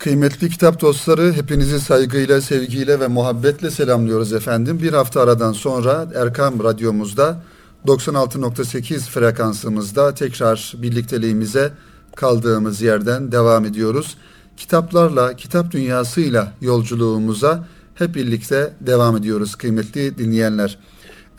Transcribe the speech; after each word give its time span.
Kıymetli 0.00 0.48
kitap 0.48 0.80
dostları 0.80 1.32
hepinizi 1.32 1.80
saygıyla, 1.80 2.40
sevgiyle 2.40 3.00
ve 3.00 3.08
muhabbetle 3.08 3.70
selamlıyoruz 3.70 4.32
efendim. 4.32 4.80
Bir 4.82 4.92
hafta 4.92 5.20
aradan 5.20 5.52
sonra 5.52 6.08
Erkam 6.14 6.64
Radyomuzda 6.64 7.42
96.8 7.86 8.98
frekansımızda 8.98 10.14
tekrar 10.14 10.74
birlikteliğimize 10.78 11.72
kaldığımız 12.16 12.82
yerden 12.82 13.32
devam 13.32 13.64
ediyoruz. 13.64 14.16
Kitaplarla, 14.56 15.36
kitap 15.36 15.70
dünyasıyla 15.70 16.52
yolculuğumuza 16.60 17.66
hep 17.94 18.14
birlikte 18.14 18.72
devam 18.80 19.16
ediyoruz 19.16 19.54
kıymetli 19.54 20.18
dinleyenler. 20.18 20.78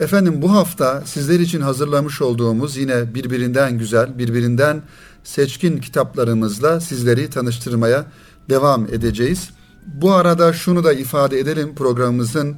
Efendim 0.00 0.42
bu 0.42 0.52
hafta 0.52 1.02
sizler 1.04 1.40
için 1.40 1.60
hazırlamış 1.60 2.22
olduğumuz 2.22 2.76
yine 2.76 3.14
birbirinden 3.14 3.78
güzel, 3.78 4.18
birbirinden 4.18 4.82
seçkin 5.24 5.78
kitaplarımızla 5.78 6.80
sizleri 6.80 7.30
tanıştırmaya 7.30 8.04
devam 8.50 8.84
edeceğiz. 8.84 9.50
Bu 9.86 10.12
arada 10.12 10.52
şunu 10.52 10.84
da 10.84 10.92
ifade 10.92 11.38
edelim 11.38 11.74
programımızın 11.74 12.56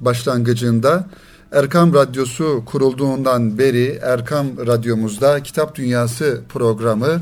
başlangıcında. 0.00 1.06
Erkam 1.52 1.94
Radyosu 1.94 2.62
kurulduğundan 2.66 3.58
beri 3.58 3.98
Erkam 4.02 4.66
Radyomuzda 4.66 5.42
Kitap 5.42 5.74
Dünyası 5.74 6.42
programı 6.48 7.20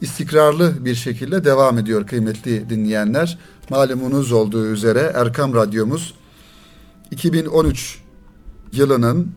istikrarlı 0.00 0.84
bir 0.84 0.94
şekilde 0.94 1.44
devam 1.44 1.78
ediyor 1.78 2.06
kıymetli 2.06 2.70
dinleyenler. 2.70 3.38
Malumunuz 3.70 4.32
olduğu 4.32 4.66
üzere 4.66 5.12
Erkam 5.14 5.54
Radyomuz 5.54 6.14
2013 7.10 7.98
yılının 8.72 9.32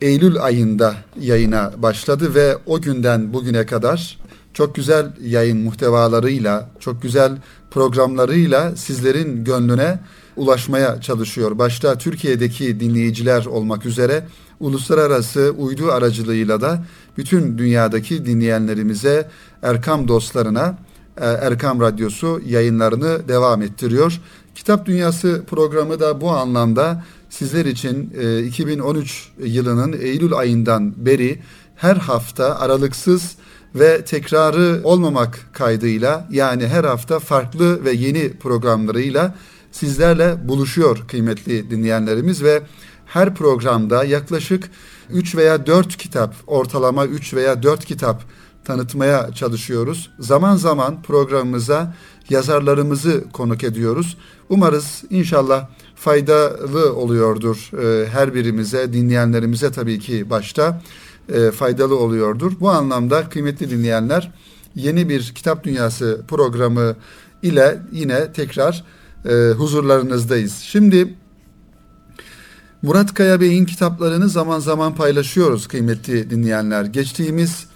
Eylül 0.00 0.42
ayında 0.42 0.94
yayına 1.20 1.72
başladı 1.76 2.34
ve 2.34 2.56
o 2.66 2.80
günden 2.80 3.32
bugüne 3.32 3.66
kadar 3.66 4.18
çok 4.58 4.74
güzel 4.74 5.12
yayın 5.22 5.58
muhtevalarıyla, 5.58 6.70
çok 6.80 7.02
güzel 7.02 7.32
programlarıyla 7.70 8.76
sizlerin 8.76 9.44
gönlüne 9.44 10.00
ulaşmaya 10.36 11.00
çalışıyor. 11.00 11.58
Başta 11.58 11.98
Türkiye'deki 11.98 12.80
dinleyiciler 12.80 13.46
olmak 13.46 13.86
üzere 13.86 14.26
uluslararası 14.60 15.54
uydu 15.58 15.92
aracılığıyla 15.92 16.60
da 16.60 16.84
bütün 17.16 17.58
dünyadaki 17.58 18.26
dinleyenlerimize, 18.26 19.28
Erkam 19.62 20.08
dostlarına 20.08 20.78
e, 21.20 21.26
Erkam 21.26 21.80
Radyosu 21.80 22.40
yayınlarını 22.46 23.28
devam 23.28 23.62
ettiriyor. 23.62 24.20
Kitap 24.54 24.86
Dünyası 24.86 25.44
programı 25.50 26.00
da 26.00 26.20
bu 26.20 26.30
anlamda 26.30 27.04
sizler 27.30 27.64
için 27.64 28.10
2013 28.46 29.32
e, 29.40 29.46
yılının 29.46 29.92
Eylül 29.92 30.32
ayından 30.32 31.06
beri 31.06 31.38
her 31.76 31.96
hafta 31.96 32.58
aralıksız 32.58 33.37
ve 33.74 34.04
tekrarı 34.04 34.80
olmamak 34.84 35.40
kaydıyla 35.52 36.28
yani 36.30 36.66
her 36.66 36.84
hafta 36.84 37.18
farklı 37.18 37.84
ve 37.84 37.92
yeni 37.92 38.32
programlarıyla 38.38 39.34
sizlerle 39.72 40.48
buluşuyor 40.48 41.04
kıymetli 41.08 41.70
dinleyenlerimiz 41.70 42.42
ve 42.42 42.62
her 43.06 43.34
programda 43.34 44.04
yaklaşık 44.04 44.70
3 45.10 45.36
veya 45.36 45.66
4 45.66 45.96
kitap, 45.96 46.34
ortalama 46.46 47.06
3 47.06 47.34
veya 47.34 47.62
4 47.62 47.84
kitap 47.84 48.22
tanıtmaya 48.64 49.32
çalışıyoruz. 49.34 50.10
Zaman 50.18 50.56
zaman 50.56 51.02
programımıza 51.02 51.94
yazarlarımızı 52.30 53.24
konuk 53.32 53.64
ediyoruz. 53.64 54.16
Umarız 54.48 55.04
inşallah 55.10 55.68
faydalı 55.94 56.94
oluyordur 56.94 57.70
e, 57.82 58.08
her 58.08 58.34
birimize, 58.34 58.92
dinleyenlerimize 58.92 59.72
tabii 59.72 59.98
ki 59.98 60.30
başta 60.30 60.82
e, 61.28 61.50
faydalı 61.50 61.98
oluyordur. 61.98 62.52
Bu 62.60 62.70
anlamda 62.70 63.28
kıymetli 63.28 63.70
dinleyenler 63.70 64.32
yeni 64.74 65.08
bir 65.08 65.32
Kitap 65.34 65.64
Dünyası 65.64 66.20
programı 66.28 66.96
ile 67.42 67.78
yine 67.92 68.32
tekrar 68.32 68.84
e, 69.24 69.50
huzurlarınızdayız. 69.50 70.56
Şimdi 70.56 71.14
Murat 72.82 73.14
Kaya 73.14 73.40
Bey'in 73.40 73.64
kitaplarını 73.64 74.28
zaman 74.28 74.58
zaman 74.58 74.94
paylaşıyoruz 74.94 75.68
kıymetli 75.68 76.30
dinleyenler. 76.30 76.84
Geçtiğimiz 76.84 77.66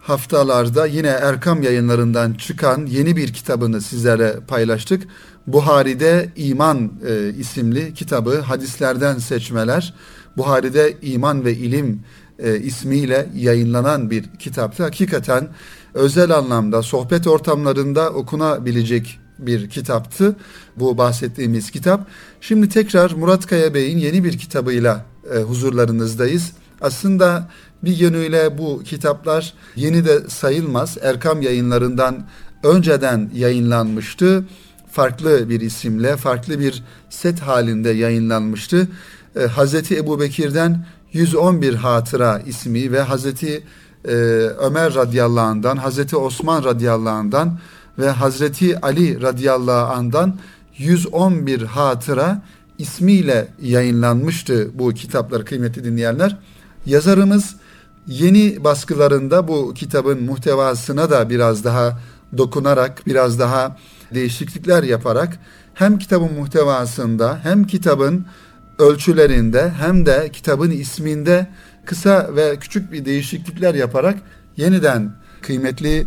haftalarda 0.00 0.86
yine 0.86 1.08
Erkam 1.08 1.62
yayınlarından 1.62 2.34
çıkan 2.34 2.86
yeni 2.86 3.16
bir 3.16 3.32
kitabını 3.32 3.80
sizlere 3.80 4.36
paylaştık. 4.48 5.08
Buhari'de 5.46 6.32
İman 6.36 6.92
e, 7.06 7.34
isimli 7.38 7.94
kitabı 7.94 8.40
hadislerden 8.40 9.18
seçmeler. 9.18 9.94
Buhari'de 10.36 10.96
İman 11.02 11.44
ve 11.44 11.54
İlim 11.54 12.02
e, 12.42 12.58
ismiyle 12.58 13.26
yayınlanan 13.36 14.10
bir 14.10 14.24
kitaptı. 14.38 14.82
Hakikaten 14.82 15.48
özel 15.94 16.30
anlamda 16.30 16.82
sohbet 16.82 17.26
ortamlarında 17.26 18.10
okunabilecek 18.10 19.18
bir 19.38 19.70
kitaptı 19.70 20.36
bu 20.76 20.98
bahsettiğimiz 20.98 21.70
kitap. 21.70 22.06
Şimdi 22.40 22.68
tekrar 22.68 23.10
Murat 23.10 23.46
Kaya 23.46 23.74
Bey'in 23.74 23.98
yeni 23.98 24.24
bir 24.24 24.38
kitabıyla 24.38 25.04
e, 25.34 25.38
huzurlarınızdayız. 25.38 26.52
Aslında 26.80 27.48
bir 27.84 27.96
yönüyle 27.96 28.58
bu 28.58 28.82
kitaplar 28.84 29.54
yeni 29.76 30.04
de 30.04 30.20
sayılmaz. 30.28 30.98
Erkam 31.02 31.42
yayınlarından 31.42 32.26
önceden 32.62 33.30
yayınlanmıştı. 33.34 34.44
Farklı 34.92 35.48
bir 35.48 35.60
isimle, 35.60 36.16
farklı 36.16 36.60
bir 36.60 36.82
set 37.10 37.40
halinde 37.40 37.90
yayınlanmıştı. 37.90 38.88
Ee, 39.36 39.40
Hazreti 39.40 39.96
Ebu 39.96 40.20
Bekir'den 40.20 40.86
111 41.12 41.74
Hatıra 41.74 42.42
ismi 42.46 42.92
ve 42.92 43.00
Hazreti 43.00 43.64
e, 44.04 44.12
Ömer 44.58 44.94
radıyallahu 44.94 45.46
anh'dan, 45.46 45.76
Hazreti 45.76 46.16
Osman 46.16 46.64
radıyallahu 46.64 47.14
anh'dan 47.14 47.58
ve 47.98 48.10
Hazreti 48.10 48.80
Ali 48.80 49.22
radıyallahu 49.22 49.92
anh'dan 49.92 50.36
111 50.78 51.62
Hatıra 51.62 52.42
ismiyle 52.78 53.48
yayınlanmıştı 53.62 54.70
bu 54.74 54.90
kitaplar 54.90 55.44
kıymetli 55.44 55.84
dinleyenler. 55.84 56.36
Yazarımız 56.86 57.56
yeni 58.06 58.64
baskılarında 58.64 59.48
bu 59.48 59.74
kitabın 59.74 60.22
muhtevasına 60.22 61.10
da 61.10 61.30
biraz 61.30 61.64
daha 61.64 61.98
dokunarak, 62.38 63.06
biraz 63.06 63.38
daha 63.38 63.76
değişiklikler 64.14 64.82
yaparak 64.82 65.38
hem 65.74 65.98
kitabın 65.98 66.32
muhtevasında 66.32 67.38
hem 67.42 67.64
kitabın 67.64 68.26
ölçülerinde 68.80 69.70
hem 69.70 70.06
de 70.06 70.28
kitabın 70.32 70.70
isminde 70.70 71.46
kısa 71.84 72.36
ve 72.36 72.56
küçük 72.56 72.92
bir 72.92 73.04
değişiklikler 73.04 73.74
yaparak 73.74 74.18
yeniden 74.56 75.12
kıymetli 75.42 76.06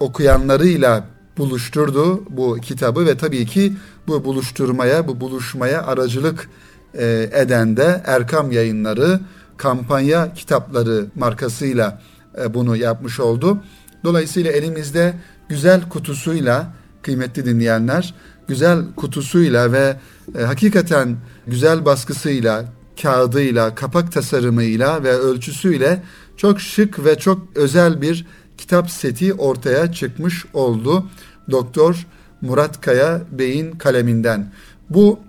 okuyanlarıyla 0.00 1.04
buluşturdu 1.38 2.24
bu 2.30 2.58
kitabı 2.62 3.06
ve 3.06 3.16
tabii 3.16 3.46
ki 3.46 3.72
bu 4.06 4.24
buluşturmaya, 4.24 5.08
bu 5.08 5.20
buluşmaya 5.20 5.82
aracılık 5.86 6.48
e, 6.94 7.30
eden 7.32 7.76
de 7.76 8.02
Erkam 8.06 8.52
Yayınları 8.52 9.20
kampanya 9.56 10.34
kitapları 10.34 11.06
markasıyla 11.14 12.02
e, 12.42 12.54
bunu 12.54 12.76
yapmış 12.76 13.20
oldu. 13.20 13.62
Dolayısıyla 14.04 14.52
elimizde 14.52 15.14
güzel 15.48 15.88
kutusuyla 15.88 16.72
kıymetli 17.02 17.44
dinleyenler, 17.44 18.14
güzel 18.48 18.84
kutusuyla 18.96 19.72
ve 19.72 19.96
e, 20.38 20.42
hakikaten 20.42 21.16
güzel 21.46 21.84
baskısıyla, 21.84 22.64
kağıdıyla, 23.02 23.74
kapak 23.74 24.12
tasarımıyla 24.12 25.04
ve 25.04 25.12
ölçüsüyle 25.12 26.02
çok 26.36 26.60
şık 26.60 27.04
ve 27.04 27.18
çok 27.18 27.42
özel 27.54 28.02
bir 28.02 28.26
kitap 28.58 28.90
seti 28.90 29.34
ortaya 29.34 29.92
çıkmış 29.92 30.46
oldu. 30.52 31.06
Doktor 31.50 32.06
Murat 32.40 32.80
Kaya 32.80 33.22
Bey'in 33.32 33.72
kaleminden. 33.72 34.52
Bu 34.90 35.20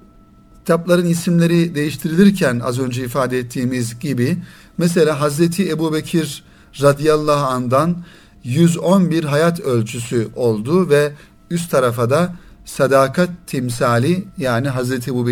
kitapların 0.60 1.06
isimleri 1.06 1.76
değiştirilirken 1.76 2.60
az 2.60 2.80
önce 2.80 3.04
ifade 3.04 3.40
ettiğimiz 3.40 4.00
gibi 4.00 4.38
mesela 4.78 5.22
Hazreti 5.22 5.70
Ebu 5.70 5.94
Bekir 5.94 6.44
radıyallahu 6.82 7.46
andan 7.46 8.04
111 8.44 9.24
hayat 9.24 9.60
ölçüsü 9.60 10.28
oldu 10.36 10.90
ve 10.90 11.12
üst 11.50 11.72
tarafa 11.72 12.10
da 12.10 12.36
sadakat 12.78 13.30
timsali 13.48 14.24
yani 14.38 14.70
Hazreti 14.70 15.12
Ebu 15.12 15.28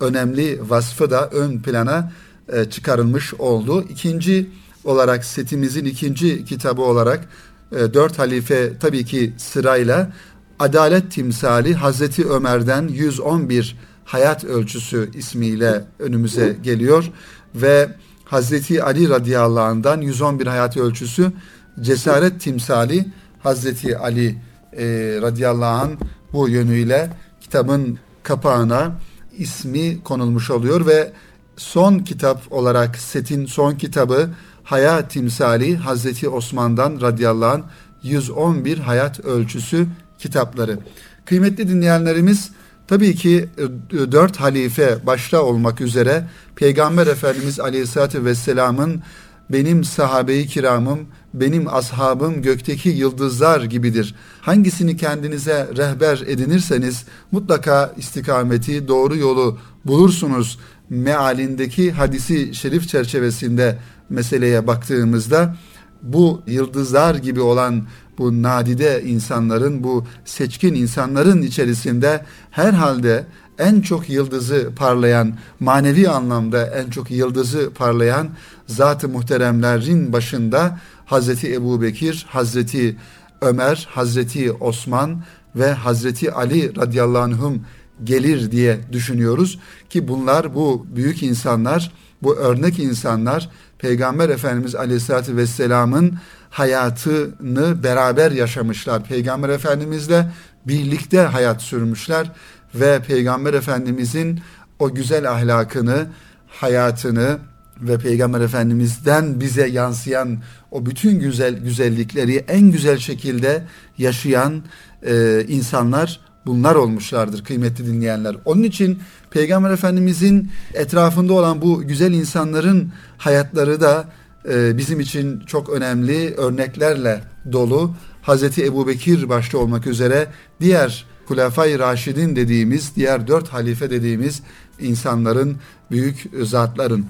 önemli 0.00 0.70
vasfı 0.70 1.10
da 1.10 1.28
ön 1.28 1.58
plana 1.58 2.12
e, 2.52 2.64
çıkarılmış 2.64 3.34
oldu. 3.34 3.84
İkinci 3.90 4.50
olarak 4.84 5.24
setimizin 5.24 5.84
ikinci 5.84 6.44
kitabı 6.44 6.82
olarak 6.82 7.28
e, 7.72 7.94
dört 7.94 8.18
halife 8.18 8.72
tabii 8.80 9.04
ki 9.04 9.32
sırayla 9.36 10.12
Adalet 10.58 11.12
Timsali 11.12 11.74
Hazreti 11.74 12.26
Ömer'den 12.28 12.88
111 12.88 13.76
hayat 14.04 14.44
ölçüsü 14.44 15.10
ismiyle 15.14 15.84
önümüze 15.98 16.56
geliyor 16.62 17.10
ve 17.54 17.88
Hazreti 18.24 18.82
Ali 18.82 19.08
radıyallahu 19.08 19.64
anh'dan 19.64 20.00
111 20.00 20.46
hayat 20.46 20.76
ölçüsü 20.76 21.32
cesaret 21.80 22.40
timsali 22.40 23.06
Hazreti 23.42 23.98
Ali 23.98 24.36
e, 24.76 24.84
radıyallahu 25.22 25.82
anh 25.82 25.96
bu 26.32 26.48
yönüyle 26.48 27.10
kitabın 27.40 27.98
kapağına 28.22 28.92
ismi 29.38 30.02
konulmuş 30.02 30.50
oluyor 30.50 30.86
ve 30.86 31.12
son 31.56 31.98
kitap 31.98 32.52
olarak 32.52 32.96
setin 32.96 33.46
son 33.46 33.74
kitabı 33.74 34.30
Hayat 34.64 35.10
Timsali 35.10 35.76
Hazreti 35.76 36.28
Osman'dan 36.28 37.00
radıyallahu 37.00 37.50
anh 37.50 37.62
111 38.02 38.78
hayat 38.78 39.20
ölçüsü 39.20 39.86
kitapları. 40.18 40.78
Kıymetli 41.24 41.68
dinleyenlerimiz 41.68 42.50
tabii 42.88 43.14
ki 43.14 43.48
e, 43.58 44.12
dört 44.12 44.36
halife 44.36 45.06
başta 45.06 45.42
olmak 45.42 45.80
üzere 45.80 46.24
Peygamber 46.56 47.06
Efendimiz 47.06 47.60
Aleyhisselatü 47.60 48.24
Vesselam'ın 48.24 49.02
benim 49.50 49.84
sahabe-i 49.84 50.46
kiramım, 50.46 51.00
benim 51.40 51.74
ashabım 51.74 52.42
gökteki 52.42 52.88
yıldızlar 52.88 53.62
gibidir. 53.62 54.14
Hangisini 54.40 54.96
kendinize 54.96 55.68
rehber 55.76 56.22
edinirseniz 56.26 57.04
mutlaka 57.32 57.94
istikameti, 57.96 58.88
doğru 58.88 59.16
yolu 59.16 59.58
bulursunuz. 59.84 60.58
Mealindeki 60.90 61.92
hadisi 61.92 62.54
şerif 62.54 62.88
çerçevesinde 62.88 63.78
meseleye 64.10 64.66
baktığımızda 64.66 65.56
bu 66.02 66.42
yıldızlar 66.46 67.14
gibi 67.14 67.40
olan 67.40 67.86
bu 68.18 68.42
nadide 68.42 69.02
insanların, 69.02 69.84
bu 69.84 70.06
seçkin 70.24 70.74
insanların 70.74 71.42
içerisinde 71.42 72.24
herhalde 72.50 73.26
en 73.58 73.80
çok 73.80 74.10
yıldızı 74.10 74.70
parlayan, 74.76 75.34
manevi 75.60 76.08
anlamda 76.08 76.66
en 76.66 76.90
çok 76.90 77.10
yıldızı 77.10 77.70
parlayan 77.74 78.28
zat-ı 78.66 79.08
muhteremlerin 79.08 80.12
başında 80.12 80.78
Hazreti 81.06 81.54
Ebu 81.54 81.82
Bekir, 81.82 82.26
Hazreti 82.28 82.96
Ömer, 83.40 83.88
Hazreti 83.90 84.52
Osman 84.52 85.22
ve 85.56 85.72
Hazreti 85.72 86.32
Ali 86.32 86.76
radıyallahu 86.76 87.22
anhum 87.22 87.62
gelir 88.04 88.50
diye 88.50 88.80
düşünüyoruz 88.92 89.58
ki 89.90 90.08
bunlar 90.08 90.54
bu 90.54 90.86
büyük 90.96 91.22
insanlar, 91.22 91.92
bu 92.22 92.36
örnek 92.36 92.78
insanlar 92.78 93.50
Peygamber 93.78 94.28
Efendimiz 94.28 94.74
Aleyhisselatü 94.74 95.36
Vesselam'ın 95.36 96.18
hayatını 96.50 97.82
beraber 97.82 98.30
yaşamışlar. 98.30 99.04
Peygamber 99.04 99.48
Efendimizle 99.48 100.32
birlikte 100.66 101.20
hayat 101.20 101.62
sürmüşler 101.62 102.32
ve 102.74 103.02
Peygamber 103.02 103.54
Efendimizin 103.54 104.40
o 104.78 104.94
güzel 104.94 105.30
ahlakını, 105.30 106.06
hayatını 106.48 107.38
ve 107.80 107.98
Peygamber 107.98 108.40
Efendimiz'den 108.40 109.40
bize 109.40 109.66
yansıyan 109.66 110.38
o 110.70 110.86
bütün 110.86 111.18
güzel 111.18 111.58
güzellikleri 111.58 112.44
en 112.48 112.70
güzel 112.70 112.98
şekilde 112.98 113.62
yaşayan 113.98 114.62
e, 115.06 115.44
insanlar 115.48 116.20
bunlar 116.46 116.74
olmuşlardır 116.74 117.44
kıymetli 117.44 117.86
dinleyenler. 117.86 118.36
Onun 118.44 118.62
için 118.62 118.98
Peygamber 119.30 119.70
Efendimizin 119.70 120.50
etrafında 120.74 121.32
olan 121.32 121.62
bu 121.62 121.82
güzel 121.82 122.12
insanların 122.12 122.92
hayatları 123.18 123.80
da 123.80 124.04
e, 124.48 124.78
bizim 124.78 125.00
için 125.00 125.40
çok 125.40 125.70
önemli 125.70 126.34
örneklerle 126.34 127.20
dolu. 127.52 127.94
Hazreti 128.22 128.64
Ebu 128.64 128.86
Bekir 128.86 129.28
başta 129.28 129.58
olmak 129.58 129.86
üzere 129.86 130.26
diğer 130.60 131.04
Kulafay 131.28 131.78
Raşidin 131.78 132.36
dediğimiz, 132.36 132.96
diğer 132.96 133.26
dört 133.26 133.48
halife 133.48 133.90
dediğimiz 133.90 134.42
insanların, 134.80 135.56
büyük 135.90 136.30
zatların. 136.42 137.06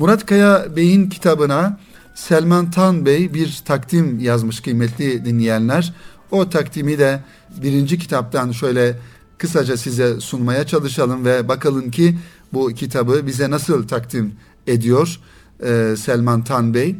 Murat 0.00 0.26
Kaya 0.26 0.76
Bey'in 0.76 1.08
kitabına 1.08 1.78
Selman 2.14 2.70
Tan 2.70 3.06
Bey 3.06 3.34
bir 3.34 3.60
takdim 3.64 4.18
yazmış 4.18 4.60
kıymetli 4.60 5.24
dinleyenler. 5.24 5.94
O 6.30 6.50
takdimi 6.50 6.98
de 6.98 7.20
birinci 7.62 7.98
kitaptan 7.98 8.52
şöyle 8.52 8.98
kısaca 9.38 9.76
size 9.76 10.20
sunmaya 10.20 10.66
çalışalım 10.66 11.24
ve 11.24 11.48
bakalım 11.48 11.90
ki 11.90 12.18
bu 12.52 12.68
kitabı 12.68 13.26
bize 13.26 13.50
nasıl 13.50 13.88
takdim 13.88 14.32
ediyor 14.66 15.20
e, 15.62 15.94
Selman 15.96 16.44
Tan 16.44 16.74
Bey. 16.74 16.96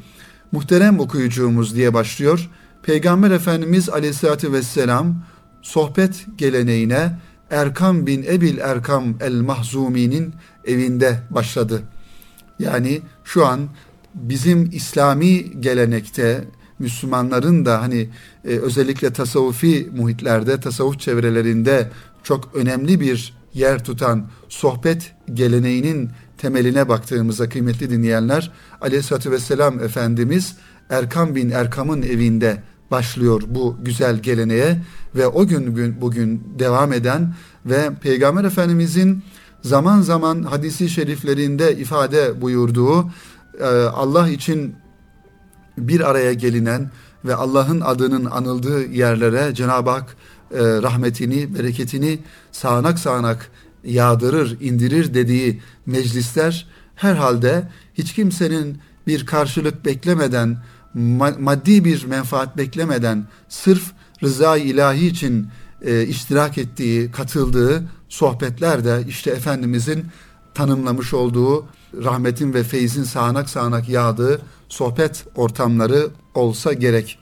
Muhterem 0.53 1.01
okuyucumuz 1.01 1.75
diye 1.75 1.95
başlıyor. 1.95 2.51
Peygamber 2.83 3.31
Efendimiz 3.31 3.89
Aleyhisselatü 3.89 4.53
Vesselam 4.53 5.25
sohbet 5.63 6.27
geleneğine 6.37 7.19
Erkam 7.51 8.07
bin 8.07 8.23
Ebil 8.23 8.59
Erkam 8.59 9.15
el 9.21 9.35
Mahzumi'nin 9.35 10.35
evinde 10.65 11.21
başladı. 11.31 11.83
Yani 12.61 13.01
şu 13.25 13.47
an 13.47 13.69
bizim 14.15 14.71
İslami 14.73 15.61
gelenekte 15.61 16.45
Müslümanların 16.79 17.67
da 17.67 17.83
hani 17.83 18.09
e, 18.45 18.49
özellikle 18.49 19.13
tasavvufi 19.13 19.91
muhitlerde, 19.97 20.61
tasavvuf 20.61 21.01
çevrelerinde 21.01 21.91
çok 22.23 22.55
önemli 22.55 23.01
bir 23.01 23.35
yer 23.55 23.85
tutan 23.85 24.27
sohbet 24.49 25.13
geleneğinin 25.35 26.11
temeline 26.39 26.89
baktığımızda 26.89 27.49
kıymetli 27.49 27.91
dinleyenler 27.91 28.53
Aleyhisselatü 28.81 29.31
Vesselam 29.31 29.81
Efendimiz 29.81 30.57
Erkam 30.91 31.35
bin 31.35 31.51
Erkam'ın 31.51 32.03
evinde 32.03 32.63
başlıyor 32.91 33.43
bu 33.47 33.77
güzel 33.83 34.19
geleneğe 34.19 34.83
ve 35.15 35.27
o 35.27 35.47
gün 35.47 35.97
bugün 36.01 36.43
devam 36.59 36.93
eden 36.93 37.35
ve 37.67 37.91
Peygamber 38.03 38.45
Efendimizin 38.45 39.23
zaman 39.63 40.01
zaman 40.01 40.43
hadisi 40.43 40.89
şeriflerinde 40.89 41.77
ifade 41.77 42.41
buyurduğu 42.41 43.11
e, 43.61 43.65
Allah 43.85 44.29
için 44.29 44.75
bir 45.79 46.11
araya 46.11 46.33
gelinen 46.33 46.91
ve 47.25 47.35
Allah'ın 47.35 47.81
adının 47.81 48.25
anıldığı 48.25 48.87
yerlere 48.87 49.55
Cenab-ı 49.55 49.91
Hak 49.91 50.17
e, 50.51 50.59
rahmetini, 50.59 51.55
bereketini 51.55 52.19
sağanak 52.53 52.99
sağanak 52.99 53.51
yağdırır, 53.85 54.61
indirir 54.61 55.15
dediği 55.15 55.61
meclisler 55.87 56.67
herhalde 56.95 57.69
hiç 57.95 58.15
kimsenin 58.15 58.79
bir 59.07 59.27
karşılık 59.27 59.85
beklemeden, 59.85 60.59
maddi 61.39 61.85
bir 61.85 62.05
menfaat 62.05 62.57
beklemeden 62.57 63.27
sırf 63.49 63.93
rıza 64.23 64.57
ilahi 64.57 65.07
için 65.07 65.49
e, 65.83 66.03
iştirak 66.07 66.59
ettiği, 66.59 67.11
katıldığı 67.11 67.85
sohbetler 68.11 68.85
de 68.85 69.05
işte 69.09 69.31
Efendimizin 69.31 70.07
tanımlamış 70.55 71.15
olduğu 71.15 71.67
rahmetin 72.05 72.55
ve 72.55 72.63
feyzin 72.63 73.05
sağanak 73.05 73.51
sağanak 73.51 73.89
yağdığı 73.89 74.41
sohbet 74.69 75.25
ortamları 75.37 76.09
olsa 76.35 76.73
gerek. 76.73 77.19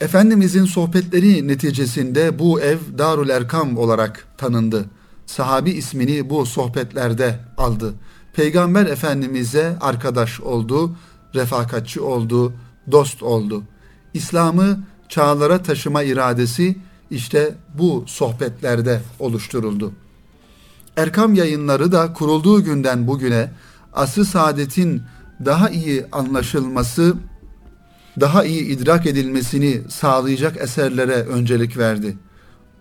Efendimizin 0.00 0.64
sohbetleri 0.64 1.48
neticesinde 1.48 2.38
bu 2.38 2.60
ev 2.60 2.78
Darul 2.98 3.28
Erkam 3.28 3.78
olarak 3.78 4.26
tanındı. 4.38 4.84
Sahabi 5.26 5.70
ismini 5.70 6.30
bu 6.30 6.46
sohbetlerde 6.46 7.40
aldı. 7.56 7.94
Peygamber 8.32 8.86
Efendimiz'e 8.86 9.76
arkadaş 9.80 10.40
oldu, 10.40 10.96
refakatçi 11.34 12.00
oldu, 12.00 12.52
dost 12.90 13.22
oldu. 13.22 13.62
İslam'ı 14.14 14.84
çağlara 15.08 15.62
taşıma 15.62 16.02
iradesi 16.02 16.76
işte 17.12 17.54
bu 17.78 18.04
sohbetlerde 18.06 19.00
oluşturuldu. 19.18 19.92
Erkam 20.96 21.34
yayınları 21.34 21.92
da 21.92 22.12
kurulduğu 22.12 22.64
günden 22.64 23.06
bugüne 23.06 23.50
asr 23.92 24.24
saadetin 24.24 25.02
daha 25.44 25.70
iyi 25.70 26.06
anlaşılması, 26.12 27.14
daha 28.20 28.44
iyi 28.44 28.62
idrak 28.62 29.06
edilmesini 29.06 29.80
sağlayacak 29.88 30.56
eserlere 30.56 31.14
öncelik 31.14 31.76
verdi. 31.76 32.16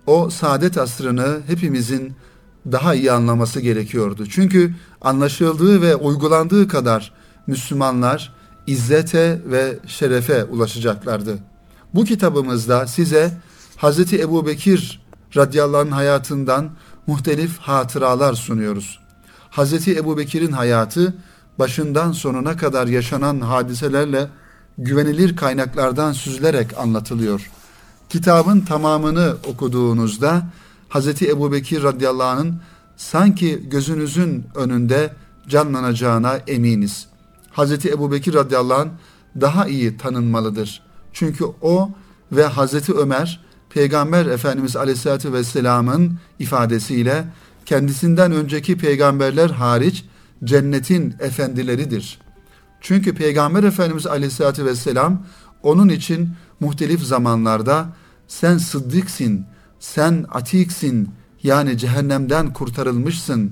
O 0.08 0.30
saadet 0.30 0.78
asrını 0.78 1.40
hepimizin 1.48 2.14
daha 2.72 2.96
iyi 2.96 3.12
anlaması 3.12 3.62
gerekiyordu. 3.62 4.26
Çünkü 4.30 4.74
anlaşıldığı 5.02 5.82
ve 5.82 5.96
uygulandığı 5.96 6.68
kadar 6.68 7.14
Müslümanlar 7.48 8.34
izzete 8.68 9.42
ve 9.46 9.80
şerefe 9.88 10.44
ulaşacaklardı. 10.44 11.38
Bu 11.94 12.06
kitabımızda 12.06 12.88
size 12.88 13.32
Hz. 13.82 14.14
Ebu 14.14 14.46
Bekir 14.46 15.02
radıyallahu 15.36 15.82
anh 15.82 15.92
hayatından 15.92 16.70
muhtelif 17.08 17.58
hatıralar 17.58 18.34
sunuyoruz. 18.34 19.00
Hz. 19.52 19.88
Ebu 19.88 20.18
Bekir'in 20.18 20.52
hayatı 20.52 21.16
başından 21.60 22.12
sonuna 22.12 22.58
kadar 22.58 22.88
yaşanan 22.88 23.40
hadiselerle 23.40 24.28
güvenilir 24.78 25.36
kaynaklardan 25.36 26.14
süzülerek 26.14 26.78
anlatılıyor. 26.78 27.52
Kitabın 28.10 28.62
tamamını 28.62 29.36
okuduğunuzda 29.48 30.44
Hz. 30.90 31.22
Ebu 31.22 31.52
Bekir 31.52 31.84
radıyallahu 31.84 32.28
anh'ın 32.28 32.56
sanki 32.98 33.70
gözünüzün 33.70 34.46
önünde 34.56 35.14
canlanacağına 35.48 36.36
eminiz. 36.48 37.08
Hz. 37.58 37.86
Ebu 37.86 38.12
Bekir 38.12 38.34
radıyallahu 38.34 38.82
anh 38.82 38.90
daha 39.42 39.68
iyi 39.68 39.98
tanınmalıdır. 39.98 40.84
Çünkü 41.14 41.46
o 41.62 41.92
ve 42.32 42.46
Hazreti 42.46 42.94
Ömer 42.94 43.51
Peygamber 43.74 44.26
Efendimiz 44.26 44.76
Aleyhisselatü 44.76 45.34
Vesselam'ın 45.34 46.20
ifadesiyle 46.40 47.26
kendisinden 47.66 48.32
önceki 48.32 48.78
peygamberler 48.78 49.50
hariç 49.50 50.06
cennetin 50.44 51.16
efendileridir. 51.20 52.20
Çünkü 52.82 53.16
Peygamber 53.16 53.64
Efendimiz 53.64 54.08
Aleyhisselatü 54.08 54.66
Vesselam 54.66 55.26
onun 55.64 55.90
için 55.90 56.30
muhtelif 56.60 57.02
zamanlarda 57.02 57.90
sen 58.28 58.58
sıddıksin, 58.58 59.46
sen 59.80 60.26
atiksin 60.30 61.10
yani 61.44 61.78
cehennemden 61.78 62.54
kurtarılmışsın. 62.54 63.52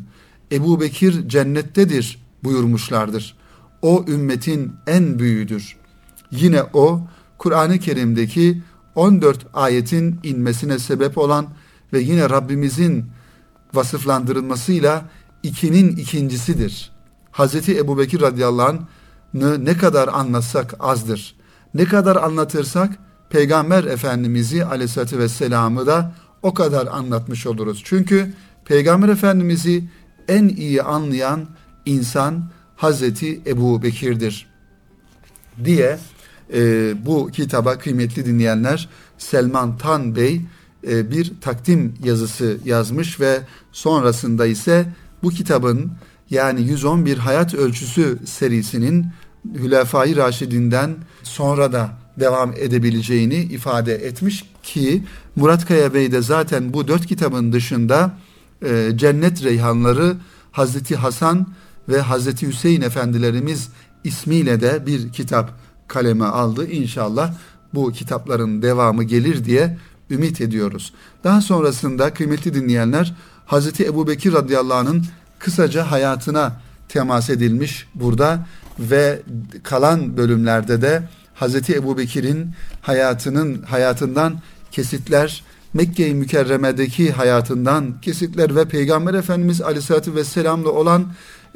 Ebu 0.52 0.82
Bekir 0.82 1.30
cennettedir 1.30 2.26
buyurmuşlardır. 2.44 3.36
O 3.82 4.06
ümmetin 4.08 4.72
en 4.88 5.20
büyüğüdür. 5.20 5.78
Yine 6.32 6.64
o 6.74 7.02
Kur'an-ı 7.38 7.80
Kerim'deki 7.80 8.62
14 9.00 9.46
ayetin 9.54 10.20
inmesine 10.24 10.80
sebep 10.80 11.18
olan 11.18 11.48
ve 11.94 12.00
yine 12.00 12.30
Rabbimizin 12.30 13.06
vasıflandırılmasıyla 13.74 15.06
ikinin 15.44 15.96
ikincisidir. 15.96 16.92
Hazreti 17.32 17.78
Ebu 17.78 17.98
Bekir 17.98 18.22
radıyallahu 18.22 18.68
anh'ı 18.68 19.66
ne 19.66 19.78
kadar 19.78 20.08
anlatsak 20.08 20.76
azdır. 20.80 21.36
Ne 21.74 21.86
kadar 21.86 22.16
anlatırsak 22.16 23.00
Peygamber 23.30 23.84
Efendimiz'i 23.84 24.66
aleyhissalatü 24.66 25.20
vesselam'ı 25.20 25.88
da 25.88 26.12
o 26.44 26.54
kadar 26.54 26.88
anlatmış 26.88 27.48
oluruz. 27.48 27.82
Çünkü 27.86 28.34
Peygamber 28.66 29.10
Efendimiz'i 29.10 29.90
en 30.28 30.48
iyi 30.48 30.84
anlayan 30.84 31.48
insan 31.86 32.50
Hazreti 32.76 33.42
Ebu 33.46 33.84
Bekir'dir 33.84 34.50
diye 35.66 36.00
e, 36.54 36.94
bu 37.06 37.30
kitaba 37.32 37.78
kıymetli 37.78 38.26
dinleyenler 38.26 38.90
Selman 39.18 39.78
Tan 39.78 40.16
Bey 40.16 40.42
e, 40.88 41.12
bir 41.12 41.34
takdim 41.42 41.94
yazısı 42.04 42.58
yazmış 42.66 43.20
ve 43.20 43.40
sonrasında 43.72 44.46
ise 44.46 44.86
bu 45.24 45.30
kitabın 45.30 45.92
yani 46.30 46.62
111 46.62 47.18
Hayat 47.18 47.54
Ölçüsü 47.54 48.20
serisinin 48.26 49.06
Hülefai 49.56 50.16
Raşidinden 50.16 50.96
sonra 51.24 51.74
da 51.74 51.90
devam 52.20 52.54
edebileceğini 52.54 53.36
ifade 53.36 53.96
etmiş 53.96 54.44
ki 54.64 55.04
Murat 55.36 55.68
Kaya 55.68 55.94
Bey 55.94 56.12
de 56.12 56.22
zaten 56.22 56.74
bu 56.74 56.88
dört 56.88 57.06
kitabın 57.06 57.54
dışında 57.54 58.12
e, 58.66 58.92
Cennet 58.96 59.44
Reyhanları 59.44 60.16
Hazreti 60.52 60.96
Hasan 60.96 61.48
ve 61.90 62.02
Hazreti 62.02 62.48
Hüseyin 62.48 62.82
Efendilerimiz 62.82 63.70
ismiyle 64.04 64.62
de 64.62 64.86
bir 64.86 65.12
kitap 65.12 65.54
kaleme 65.90 66.26
aldı. 66.26 66.68
İnşallah 66.68 67.34
bu 67.74 67.92
kitapların 67.92 68.62
devamı 68.62 69.04
gelir 69.04 69.46
diye 69.46 69.78
ümit 70.10 70.42
ediyoruz. 70.42 70.94
Daha 71.24 71.42
sonrasında 71.42 72.14
kıymetli 72.14 72.54
dinleyenler 72.54 73.16
Hazreti 73.46 73.86
Ebu 73.86 74.08
Bekir 74.08 74.34
radıyallahu 74.34 74.78
anh'ın 74.78 75.06
kısaca 75.40 75.92
hayatına 75.92 76.62
temas 76.90 77.30
edilmiş 77.30 77.88
burada 77.96 78.48
ve 78.80 79.22
kalan 79.64 80.18
bölümlerde 80.18 80.82
de 80.82 81.04
Hazreti 81.36 81.76
Ebu 81.76 81.98
Bekir'in 81.98 82.52
hayatının 82.82 83.62
hayatından 83.62 84.42
kesitler, 84.72 85.44
Mekke-i 85.74 86.14
Mükerreme'deki 86.14 87.12
hayatından 87.12 88.02
kesitler 88.02 88.56
ve 88.56 88.66
Peygamber 88.66 89.14
Efendimiz 89.14 89.62
Aleyhisselatü 89.62 90.16
Vesselam'la 90.16 90.70
olan 90.70 91.06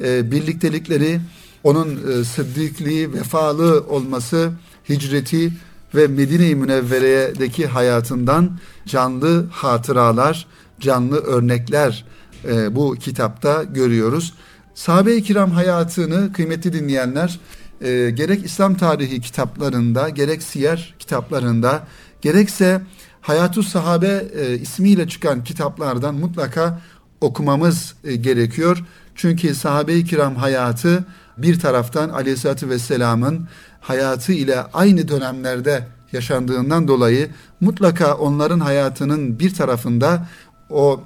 e, 0.04 0.30
birliktelikleri, 0.30 1.20
onun 1.64 2.20
e, 2.20 2.24
sıddıkliği, 2.24 3.12
vefalı 3.12 3.84
olması, 3.88 4.52
hicreti 4.88 5.52
ve 5.94 6.06
Medine-i 6.06 6.54
Münevvere'deki 6.54 7.66
hayatından 7.66 8.58
canlı 8.86 9.46
hatıralar, 9.50 10.46
canlı 10.80 11.16
örnekler 11.16 12.04
e, 12.44 12.76
bu 12.76 12.94
kitapta 12.94 13.62
görüyoruz. 13.62 14.34
Sahabe-i 14.74 15.22
kiram 15.22 15.50
hayatını 15.50 16.32
kıymetli 16.32 16.72
dinleyenler 16.72 17.40
e, 17.80 18.10
gerek 18.10 18.44
İslam 18.44 18.74
tarihi 18.74 19.20
kitaplarında 19.20 20.08
gerek 20.08 20.42
siyer 20.42 20.94
kitaplarında 20.98 21.86
gerekse 22.22 22.82
Hayatu 23.20 23.62
Sahabe 23.62 24.24
e, 24.34 24.58
ismiyle 24.58 25.08
çıkan 25.08 25.44
kitaplardan 25.44 26.14
mutlaka 26.14 26.80
okumamız 27.20 27.94
e, 28.04 28.16
gerekiyor. 28.16 28.84
Çünkü 29.14 29.54
sahabe-i 29.54 30.04
kiram 30.04 30.36
hayatı 30.36 31.04
bir 31.38 31.58
taraftan 31.60 32.08
Aleyhisselatü 32.08 32.68
Vesselam'ın 32.68 33.48
hayatı 33.80 34.32
ile 34.32 34.60
aynı 34.60 35.08
dönemlerde 35.08 35.86
yaşandığından 36.12 36.88
dolayı 36.88 37.30
mutlaka 37.60 38.14
onların 38.14 38.60
hayatının 38.60 39.38
bir 39.38 39.54
tarafında 39.54 40.26
o 40.70 41.00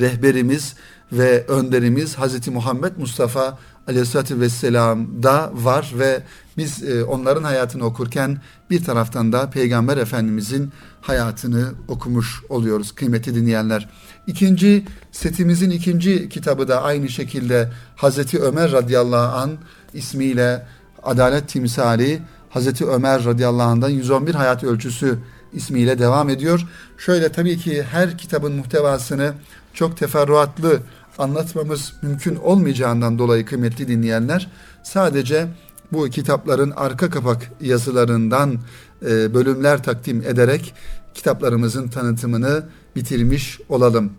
rehberimiz 0.00 0.74
ve 1.12 1.46
önderimiz 1.46 2.14
Hazreti 2.14 2.50
Muhammed 2.50 2.92
Mustafa 2.96 3.58
Aleyhisselatü 3.88 4.40
Vesselam'da 4.40 5.50
var 5.54 5.92
ve 5.98 6.22
biz 6.56 6.82
e, 6.82 7.04
onların 7.04 7.44
hayatını 7.44 7.84
okurken 7.84 8.40
bir 8.70 8.84
taraftan 8.84 9.32
da 9.32 9.50
Peygamber 9.50 9.96
Efendimizin 9.96 10.72
hayatını 11.00 11.72
okumuş 11.88 12.42
oluyoruz 12.48 12.92
kıymetli 12.92 13.34
dinleyenler. 13.34 13.88
İkinci 14.26 14.84
setimizin 15.12 15.70
ikinci 15.70 16.28
kitabı 16.28 16.68
da 16.68 16.82
aynı 16.82 17.08
şekilde 17.08 17.72
Hazreti 17.96 18.40
Ömer 18.40 18.72
radıyallahu 18.72 19.36
an 19.36 19.50
ismiyle 19.94 20.66
Adalet 21.02 21.48
Timsali 21.48 22.22
Hazreti 22.50 22.86
Ömer 22.86 23.24
radıyallahu 23.24 23.68
anh'dan 23.68 23.88
111 23.88 24.34
hayat 24.34 24.64
ölçüsü 24.64 25.18
ismiyle 25.52 25.98
devam 25.98 26.28
ediyor. 26.28 26.66
Şöyle 26.98 27.32
tabii 27.32 27.58
ki 27.58 27.82
her 27.82 28.18
kitabın 28.18 28.52
muhtevasını 28.52 29.32
çok 29.74 29.96
teferruatlı 29.96 30.80
anlatmamız 31.18 31.92
mümkün 32.02 32.36
olmayacağından 32.36 33.18
dolayı 33.18 33.44
kıymetli 33.44 33.88
dinleyenler 33.88 34.50
sadece 34.82 35.48
bu 35.92 36.08
kitapların 36.10 36.70
arka 36.70 37.10
kapak 37.10 37.50
yazılarından 37.60 38.58
e, 39.06 39.34
bölümler 39.34 39.82
takdim 39.82 40.22
ederek 40.22 40.74
kitaplarımızın 41.14 41.88
tanıtımını 41.88 42.64
bitirmiş 42.96 43.60
olalım. 43.68 44.12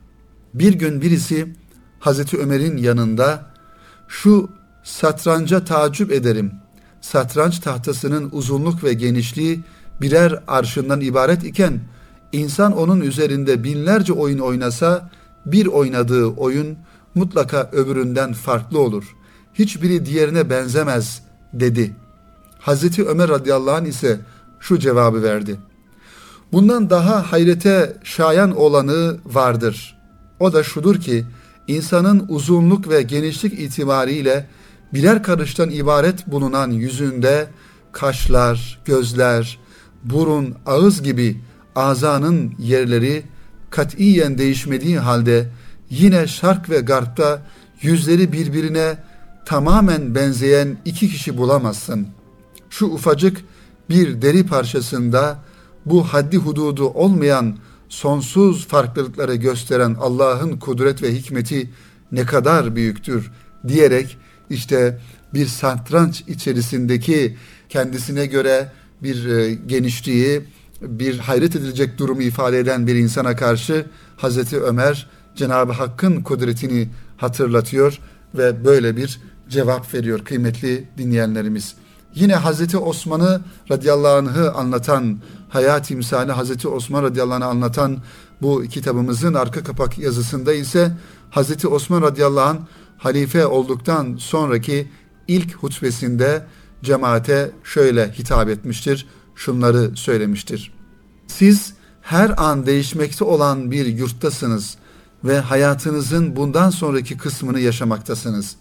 Bir 0.53 0.73
gün 0.73 1.01
birisi 1.01 1.53
Hazreti 1.99 2.37
Ömer'in 2.37 2.77
yanında 2.77 3.45
şu 4.07 4.49
satranca 4.83 5.65
tacip 5.65 6.11
ederim. 6.11 6.51
Satranç 7.01 7.59
tahtasının 7.59 8.29
uzunluk 8.31 8.83
ve 8.83 8.93
genişliği 8.93 9.59
birer 10.01 10.43
arşından 10.47 11.01
ibaret 11.01 11.43
iken 11.43 11.79
insan 12.31 12.77
onun 12.77 13.01
üzerinde 13.01 13.63
binlerce 13.63 14.13
oyun 14.13 14.39
oynasa 14.39 15.09
bir 15.45 15.65
oynadığı 15.65 16.25
oyun 16.25 16.77
mutlaka 17.15 17.69
öbüründen 17.71 18.33
farklı 18.33 18.79
olur. 18.79 19.15
Hiçbiri 19.53 20.05
diğerine 20.05 20.49
benzemez 20.49 21.23
dedi. 21.53 21.95
Hazreti 22.59 23.05
Ömer 23.05 23.29
radıyallahu 23.29 23.75
anh 23.75 23.85
ise 23.85 24.19
şu 24.59 24.79
cevabı 24.79 25.23
verdi. 25.23 25.59
Bundan 26.51 26.89
daha 26.89 27.31
hayrete 27.31 27.97
şayan 28.03 28.57
olanı 28.57 29.17
vardır. 29.25 29.97
O 30.39 30.53
da 30.53 30.63
şudur 30.63 31.01
ki 31.01 31.25
insanın 31.67 32.25
uzunluk 32.29 32.89
ve 32.89 33.01
genişlik 33.01 33.59
itibariyle 33.59 34.47
birer 34.93 35.23
karıştan 35.23 35.69
ibaret 35.69 36.27
bulunan 36.27 36.71
yüzünde 36.71 37.47
kaşlar, 37.91 38.79
gözler, 38.85 39.59
burun, 40.03 40.55
ağız 40.65 41.03
gibi 41.03 41.41
azanın 41.75 42.53
yerleri 42.59 43.23
katiyen 43.69 44.37
değişmediği 44.37 44.99
halde 44.99 45.49
yine 45.89 46.27
şark 46.27 46.69
ve 46.69 46.79
garpta 46.79 47.41
yüzleri 47.81 48.31
birbirine 48.31 48.97
tamamen 49.45 50.15
benzeyen 50.15 50.77
iki 50.85 51.09
kişi 51.09 51.37
bulamazsın. 51.37 52.07
Şu 52.69 52.85
ufacık 52.85 53.41
bir 53.89 54.21
deri 54.21 54.45
parçasında 54.45 55.39
bu 55.85 56.03
haddi 56.03 56.37
hududu 56.37 56.87
olmayan 56.87 57.57
sonsuz 57.89 58.67
farklılıkları 58.67 59.35
gösteren 59.35 59.95
Allah'ın 59.99 60.57
kudret 60.57 61.03
ve 61.03 61.15
hikmeti 61.15 61.69
ne 62.11 62.25
kadar 62.25 62.75
büyüktür 62.75 63.31
diyerek 63.67 64.17
işte 64.49 64.99
bir 65.33 65.45
satranç 65.45 66.23
içerisindeki 66.27 67.37
kendisine 67.69 68.25
göre 68.25 68.71
bir 69.03 69.25
e, 69.25 69.53
genişliği, 69.53 70.41
bir 70.81 71.19
hayret 71.19 71.55
edilecek 71.55 71.97
durumu 71.97 72.21
ifade 72.21 72.59
eden 72.59 72.87
bir 72.87 72.95
insana 72.95 73.35
karşı 73.35 73.85
Hazreti 74.17 74.61
Ömer 74.61 75.09
Cenab-ı 75.35 75.71
Hakk'ın 75.71 76.21
kudretini 76.21 76.89
hatırlatıyor 77.17 77.99
ve 78.35 78.65
böyle 78.65 78.97
bir 78.97 79.21
cevap 79.49 79.93
veriyor 79.93 80.25
kıymetli 80.25 80.87
dinleyenlerimiz. 80.97 81.75
Yine 82.15 82.35
Hazreti 82.35 82.77
Osman'ı 82.77 83.41
radıyallahu 83.71 84.13
anh'ı 84.13 84.51
anlatan, 84.51 85.19
hayat 85.49 85.87
timsali 85.87 86.31
Hazreti 86.31 86.67
Osman 86.67 87.03
radıyallahu 87.03 87.35
anh'ı 87.35 87.45
anlatan 87.45 87.97
bu 88.41 88.63
kitabımızın 88.63 89.33
arka 89.33 89.63
kapak 89.63 89.97
yazısında 89.97 90.53
ise 90.53 90.91
Hazreti 91.29 91.67
Osman 91.67 92.01
radıyallahu 92.01 92.49
anh 92.49 92.59
halife 92.97 93.45
olduktan 93.45 94.15
sonraki 94.17 94.89
ilk 95.27 95.55
hutbesinde 95.55 96.45
cemaate 96.83 97.51
şöyle 97.63 98.11
hitap 98.11 98.49
etmiştir, 98.49 99.07
şunları 99.35 99.91
söylemiştir. 99.95 100.73
Siz 101.27 101.73
her 102.01 102.43
an 102.43 102.65
değişmekte 102.65 103.23
olan 103.23 103.71
bir 103.71 103.85
yurttasınız 103.85 104.77
ve 105.23 105.39
hayatınızın 105.39 106.35
bundan 106.35 106.69
sonraki 106.69 107.17
kısmını 107.17 107.59
yaşamaktasınız. 107.59 108.55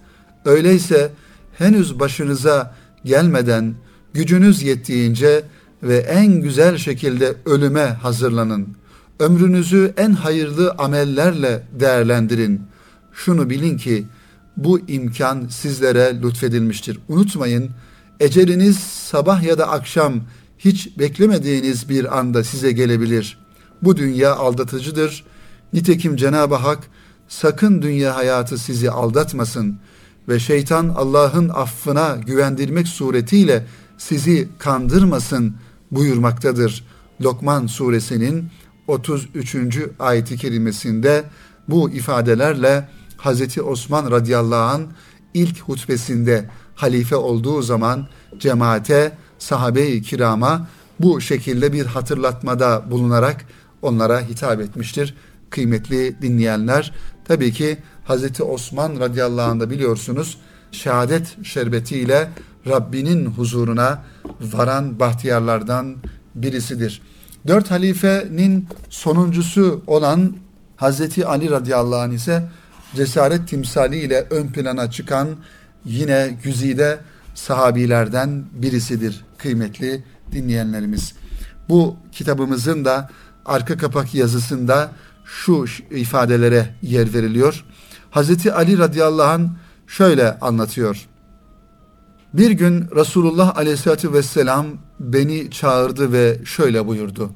Öyleyse 0.44 1.12
henüz 1.58 2.00
başınıza 2.00 2.74
gelmeden 3.04 3.74
gücünüz 4.12 4.62
yettiğince 4.62 5.44
ve 5.82 5.96
en 5.96 6.32
güzel 6.32 6.78
şekilde 6.78 7.34
ölüme 7.46 7.84
hazırlanın. 8.02 8.68
Ömrünüzü 9.18 9.94
en 9.96 10.12
hayırlı 10.12 10.74
amellerle 10.78 11.62
değerlendirin. 11.80 12.62
Şunu 13.12 13.50
bilin 13.50 13.76
ki 13.76 14.06
bu 14.56 14.80
imkan 14.80 15.46
sizlere 15.48 16.22
lütfedilmiştir. 16.22 16.98
Unutmayın, 17.08 17.70
eceliniz 18.20 18.78
sabah 18.78 19.42
ya 19.42 19.58
da 19.58 19.68
akşam 19.68 20.20
hiç 20.58 20.98
beklemediğiniz 20.98 21.88
bir 21.88 22.18
anda 22.18 22.44
size 22.44 22.72
gelebilir. 22.72 23.38
Bu 23.82 23.96
dünya 23.96 24.34
aldatıcıdır. 24.34 25.24
Nitekim 25.72 26.16
Cenab-ı 26.16 26.54
Hak 26.54 26.78
sakın 27.28 27.82
dünya 27.82 28.16
hayatı 28.16 28.58
sizi 28.58 28.90
aldatmasın 28.90 29.78
ve 30.28 30.38
şeytan 30.38 30.88
Allah'ın 30.88 31.48
affına 31.48 32.16
güvendirmek 32.26 32.88
suretiyle 32.88 33.66
sizi 33.98 34.48
kandırmasın 34.58 35.56
buyurmaktadır. 35.90 36.84
Lokman 37.20 37.66
suresinin 37.66 38.48
33. 38.86 39.56
ayeti 39.98 40.36
kerimesinde 40.36 41.24
bu 41.68 41.90
ifadelerle 41.90 42.88
Hazreti 43.16 43.62
Osman 43.62 44.10
radıyallahu 44.10 44.74
an 44.74 44.86
ilk 45.34 45.60
hutbesinde 45.60 46.50
halife 46.74 47.16
olduğu 47.16 47.62
zaman 47.62 48.08
cemaate, 48.38 49.12
sahabe-i 49.38 50.02
kirama 50.02 50.68
bu 51.00 51.20
şekilde 51.20 51.72
bir 51.72 51.86
hatırlatmada 51.86 52.84
bulunarak 52.90 53.44
onlara 53.82 54.20
hitap 54.20 54.60
etmiştir. 54.60 55.14
Kıymetli 55.50 56.22
dinleyenler, 56.22 56.94
tabii 57.24 57.52
ki 57.52 57.78
Hazreti 58.04 58.42
Osman 58.42 59.00
radıyallahu 59.00 59.50
anh 59.50 59.60
da 59.60 59.70
biliyorsunuz 59.70 60.38
şehadet 60.72 61.44
şerbetiyle 61.44 62.28
Rabbinin 62.66 63.26
huzuruna 63.26 64.04
varan 64.40 65.00
bahtiyarlardan 65.00 65.96
birisidir. 66.34 67.02
Dört 67.46 67.70
halifenin 67.70 68.68
sonuncusu 68.90 69.82
olan 69.86 70.36
Hazreti 70.76 71.26
Ali 71.26 71.50
radıyallahu 71.50 72.00
anh 72.00 72.12
ise 72.12 72.48
cesaret 72.94 73.48
timsali 73.48 73.96
ile 73.96 74.26
ön 74.30 74.46
plana 74.46 74.90
çıkan 74.90 75.28
yine 75.84 76.38
güzide 76.44 76.98
sahabilerden 77.34 78.44
birisidir 78.52 79.24
kıymetli 79.38 80.04
dinleyenlerimiz. 80.32 81.14
Bu 81.68 81.96
kitabımızın 82.12 82.84
da 82.84 83.10
arka 83.44 83.76
kapak 83.76 84.14
yazısında 84.14 84.90
şu 85.28 85.64
ifadelere 85.90 86.74
yer 86.82 87.14
veriliyor. 87.14 87.64
Hazreti 88.10 88.52
Ali 88.52 88.78
radıyallahu 88.78 89.30
anh 89.30 89.48
şöyle 89.86 90.38
anlatıyor. 90.38 91.08
Bir 92.34 92.50
gün 92.50 92.86
Resulullah 92.96 93.56
aleyhissalatü 93.56 94.12
vesselam 94.12 94.66
beni 95.00 95.50
çağırdı 95.50 96.12
ve 96.12 96.38
şöyle 96.44 96.86
buyurdu. 96.86 97.30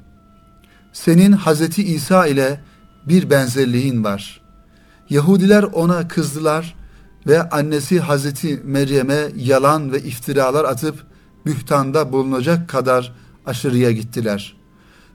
Senin 0.93 1.31
Hazreti 1.31 1.83
İsa 1.83 2.27
ile 2.27 2.61
bir 3.07 3.29
benzerliğin 3.29 4.03
var. 4.03 4.41
Yahudiler 5.09 5.63
ona 5.63 6.07
kızdılar 6.07 6.75
ve 7.27 7.49
annesi 7.49 7.99
Hazreti 7.99 8.61
Meryem'e 8.63 9.27
yalan 9.35 9.91
ve 9.91 10.01
iftiralar 10.01 10.63
atıp 10.65 11.05
bühtanda 11.45 12.11
bulunacak 12.11 12.69
kadar 12.69 13.13
aşırıya 13.45 13.91
gittiler. 13.91 14.57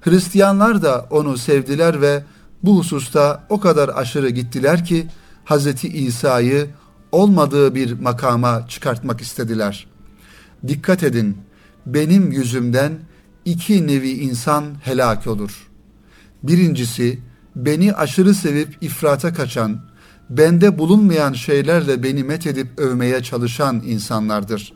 Hristiyanlar 0.00 0.82
da 0.82 1.06
onu 1.10 1.36
sevdiler 1.36 2.00
ve 2.00 2.24
bu 2.62 2.78
hususta 2.78 3.46
o 3.48 3.60
kadar 3.60 3.88
aşırı 3.88 4.30
gittiler 4.30 4.84
ki 4.84 5.06
Hazreti 5.44 5.88
İsa'yı 5.88 6.66
olmadığı 7.12 7.74
bir 7.74 8.00
makama 8.00 8.66
çıkartmak 8.68 9.20
istediler. 9.20 9.86
Dikkat 10.66 11.02
edin, 11.02 11.36
benim 11.86 12.32
yüzümden 12.32 12.92
iki 13.44 13.86
nevi 13.86 14.10
insan 14.10 14.64
helak 14.82 15.26
olur. 15.26 15.68
Birincisi, 16.42 17.18
beni 17.56 17.92
aşırı 17.92 18.34
sevip 18.34 18.76
ifrata 18.80 19.32
kaçan, 19.34 19.80
bende 20.30 20.78
bulunmayan 20.78 21.32
şeylerle 21.32 22.02
beni 22.02 22.24
methedip 22.24 22.78
övmeye 22.78 23.22
çalışan 23.22 23.82
insanlardır. 23.86 24.72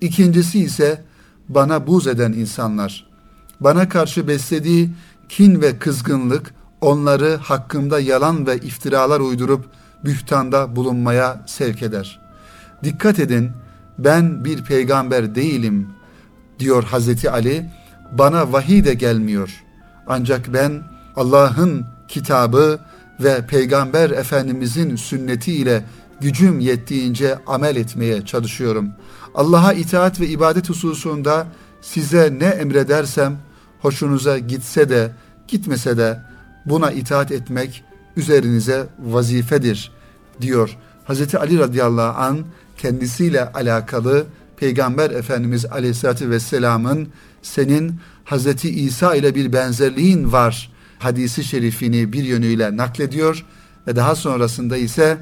İkincisi 0.00 0.60
ise 0.60 1.04
bana 1.48 1.86
buz 1.86 2.06
eden 2.06 2.32
insanlar. 2.32 3.06
Bana 3.60 3.88
karşı 3.88 4.28
beslediği 4.28 4.90
kin 5.28 5.62
ve 5.62 5.78
kızgınlık 5.78 6.54
onları 6.84 7.36
hakkımda 7.36 8.00
yalan 8.00 8.46
ve 8.46 8.58
iftiralar 8.58 9.20
uydurup 9.20 9.64
bühtanda 10.04 10.76
bulunmaya 10.76 11.40
sevk 11.46 11.82
eder. 11.82 12.20
Dikkat 12.84 13.18
edin 13.18 13.50
ben 13.98 14.44
bir 14.44 14.64
peygamber 14.64 15.34
değilim 15.34 15.88
diyor 16.58 16.84
Hazreti 16.84 17.30
Ali. 17.30 17.70
Bana 18.12 18.52
vahiy 18.52 18.84
de 18.84 18.94
gelmiyor. 18.94 19.64
Ancak 20.06 20.52
ben 20.52 20.82
Allah'ın 21.16 21.86
kitabı 22.08 22.80
ve 23.20 23.46
Peygamber 23.46 24.10
Efendimizin 24.10 24.96
sünneti 24.96 25.52
ile 25.52 25.84
gücüm 26.20 26.60
yettiğince 26.60 27.38
amel 27.46 27.76
etmeye 27.76 28.24
çalışıyorum. 28.24 28.90
Allah'a 29.34 29.72
itaat 29.72 30.20
ve 30.20 30.26
ibadet 30.28 30.70
hususunda 30.70 31.46
size 31.80 32.36
ne 32.38 32.46
emredersem 32.46 33.36
hoşunuza 33.80 34.38
gitse 34.38 34.88
de 34.88 35.12
gitmese 35.48 35.96
de 35.96 36.33
buna 36.66 36.90
itaat 36.90 37.32
etmek 37.32 37.84
üzerinize 38.16 38.86
vazifedir 38.98 39.92
diyor. 40.40 40.78
Hz. 41.08 41.34
Ali 41.34 41.58
radıyallahu 41.58 42.18
an 42.18 42.44
kendisiyle 42.76 43.52
alakalı 43.52 44.26
Peygamber 44.56 45.10
Efendimiz 45.10 45.66
aleyhissalatü 45.66 46.30
vesselamın 46.30 47.08
senin 47.42 48.00
Hz. 48.24 48.64
İsa 48.64 49.14
ile 49.14 49.34
bir 49.34 49.52
benzerliğin 49.52 50.32
var 50.32 50.72
hadisi 50.98 51.44
şerifini 51.44 52.12
bir 52.12 52.24
yönüyle 52.24 52.76
naklediyor 52.76 53.46
ve 53.86 53.96
daha 53.96 54.14
sonrasında 54.14 54.76
ise 54.76 55.18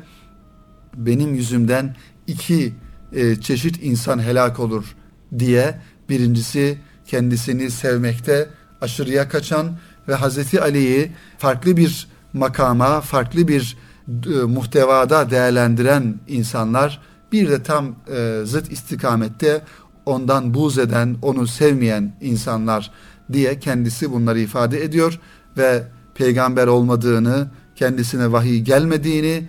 benim 0.96 1.34
yüzümden 1.34 1.96
iki 2.26 2.72
e, 3.12 3.36
çeşit 3.36 3.82
insan 3.82 4.18
helak 4.18 4.60
olur 4.60 4.96
diye 5.38 5.80
birincisi 6.08 6.78
kendisini 7.06 7.70
sevmekte 7.70 8.48
aşırıya 8.80 9.28
kaçan 9.28 9.78
ve 10.08 10.14
Hazreti 10.14 10.60
Ali'yi 10.60 11.12
farklı 11.38 11.76
bir 11.76 12.08
makama, 12.32 13.00
farklı 13.00 13.48
bir 13.48 13.76
e, 14.08 14.42
muhtevada 14.42 15.30
değerlendiren 15.30 16.14
insanlar 16.28 17.00
bir 17.32 17.50
de 17.50 17.62
tam 17.62 17.96
e, 18.14 18.40
zıt 18.44 18.72
istikamette 18.72 19.62
ondan 20.06 20.54
buz 20.54 20.78
eden, 20.78 21.16
onu 21.22 21.46
sevmeyen 21.46 22.16
insanlar 22.20 22.90
diye 23.32 23.58
kendisi 23.58 24.12
bunları 24.12 24.40
ifade 24.40 24.84
ediyor 24.84 25.20
ve 25.56 25.82
peygamber 26.14 26.66
olmadığını, 26.66 27.50
kendisine 27.76 28.32
vahiy 28.32 28.60
gelmediğini, 28.60 29.48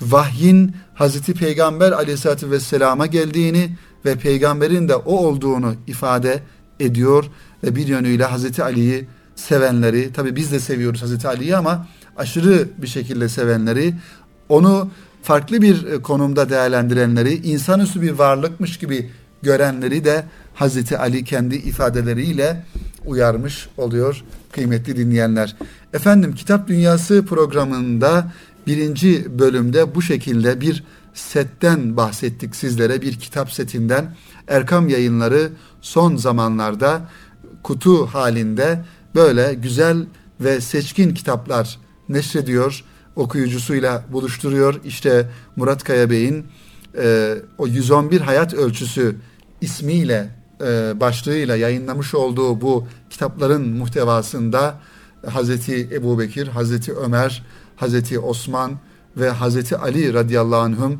vahyin 0.00 0.76
Hazreti 0.94 1.34
Peygamber 1.34 1.92
aleyhissalatü 1.92 2.50
vesselama 2.50 3.06
geldiğini 3.06 3.76
ve 4.04 4.16
peygamberin 4.16 4.88
de 4.88 4.96
o 4.96 5.16
olduğunu 5.16 5.74
ifade 5.86 6.42
ediyor 6.80 7.24
ve 7.64 7.76
bir 7.76 7.86
yönüyle 7.86 8.24
Hazreti 8.24 8.64
Ali'yi 8.64 9.06
sevenleri, 9.36 10.12
tabi 10.12 10.36
biz 10.36 10.52
de 10.52 10.60
seviyoruz 10.60 11.02
Hazreti 11.02 11.28
Ali'yi 11.28 11.56
ama 11.56 11.86
aşırı 12.16 12.68
bir 12.78 12.86
şekilde 12.86 13.28
sevenleri, 13.28 13.94
onu 14.48 14.90
farklı 15.22 15.62
bir 15.62 15.86
e, 15.86 16.02
konumda 16.02 16.50
değerlendirenleri, 16.50 17.34
insanüstü 17.34 18.02
bir 18.02 18.12
varlıkmış 18.12 18.78
gibi 18.78 19.10
görenleri 19.42 20.04
de 20.04 20.24
Hazreti 20.54 20.98
Ali 20.98 21.24
kendi 21.24 21.56
ifadeleriyle 21.56 22.64
uyarmış 23.04 23.68
oluyor 23.76 24.24
kıymetli 24.52 24.96
dinleyenler. 24.96 25.56
Efendim 25.92 26.34
Kitap 26.34 26.68
Dünyası 26.68 27.26
programında 27.26 28.32
birinci 28.66 29.38
bölümde 29.38 29.94
bu 29.94 30.02
şekilde 30.02 30.60
bir 30.60 30.84
setten 31.14 31.96
bahsettik 31.96 32.56
sizlere 32.56 33.02
bir 33.02 33.20
kitap 33.20 33.52
setinden. 33.52 34.16
Erkam 34.48 34.88
yayınları 34.88 35.50
son 35.80 36.16
zamanlarda 36.16 37.08
kutu 37.62 38.06
halinde 38.06 38.84
böyle 39.14 39.54
güzel 39.54 40.06
ve 40.40 40.60
seçkin 40.60 41.14
kitaplar 41.14 41.78
neşrediyor, 42.08 42.84
okuyucusuyla 43.16 44.04
buluşturuyor. 44.12 44.80
İşte 44.84 45.28
Murat 45.56 45.84
Kaya 45.84 46.10
Bey'in 46.10 46.46
e, 46.98 47.34
o 47.58 47.66
111 47.66 48.20
hayat 48.20 48.54
ölçüsü 48.54 49.16
ismiyle 49.60 50.30
e, 50.60 51.00
başlığıyla 51.00 51.56
yayınlamış 51.56 52.14
olduğu 52.14 52.60
bu 52.60 52.86
kitapların 53.10 53.68
muhtevasında 53.68 54.74
Hazreti 55.26 55.88
Ebu 55.92 56.18
Bekir, 56.18 56.48
Hazreti 56.48 56.92
Ömer, 56.92 57.44
Hazreti 57.76 58.18
Osman 58.18 58.72
ve 59.16 59.30
Hazreti 59.30 59.76
Ali 59.76 60.14
radıyallahu 60.14 60.60
anhüm 60.60 60.98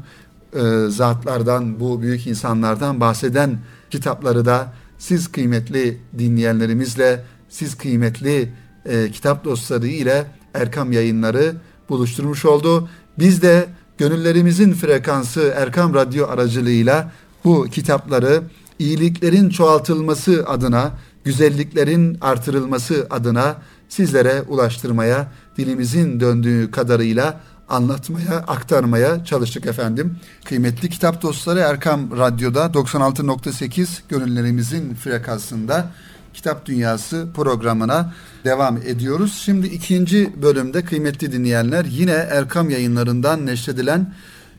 e, 0.54 0.90
zatlardan, 0.90 1.80
bu 1.80 2.02
büyük 2.02 2.26
insanlardan 2.26 3.00
bahseden 3.00 3.58
kitapları 3.90 4.44
da 4.44 4.72
siz 4.98 5.32
kıymetli 5.32 6.00
dinleyenlerimizle, 6.18 7.24
siz 7.54 7.74
kıymetli 7.74 8.52
e, 8.86 9.10
kitap 9.10 9.44
dostları 9.44 9.86
ile 9.86 10.26
Erkam 10.54 10.92
yayınları 10.92 11.54
buluşturmuş 11.88 12.44
oldu. 12.44 12.88
Biz 13.18 13.42
de 13.42 13.66
gönüllerimizin 13.98 14.72
frekansı 14.72 15.54
Erkam 15.56 15.94
Radyo 15.94 16.26
aracılığıyla 16.26 17.12
bu 17.44 17.66
kitapları 17.70 18.42
iyiliklerin 18.78 19.48
çoğaltılması 19.48 20.44
adına, 20.46 20.92
güzelliklerin 21.24 22.18
artırılması 22.20 23.06
adına 23.10 23.56
sizlere 23.88 24.42
ulaştırmaya, 24.42 25.32
dilimizin 25.58 26.20
döndüğü 26.20 26.70
kadarıyla 26.70 27.40
anlatmaya, 27.68 28.38
aktarmaya 28.46 29.24
çalıştık 29.24 29.66
efendim. 29.66 30.16
Kıymetli 30.44 30.90
kitap 30.90 31.22
dostları 31.22 31.58
Erkam 31.58 32.18
Radyo'da 32.18 32.66
96.8 32.66 34.00
gönüllerimizin 34.08 34.94
frekansında 34.94 35.90
Kitap 36.34 36.66
Dünyası 36.66 37.28
programına 37.34 38.12
devam 38.44 38.76
ediyoruz. 38.76 39.42
Şimdi 39.44 39.66
ikinci 39.66 40.42
bölümde 40.42 40.84
kıymetli 40.84 41.32
dinleyenler 41.32 41.84
yine 41.84 42.12
Erkam 42.12 42.70
yayınlarından 42.70 43.46
neşredilen 43.46 44.14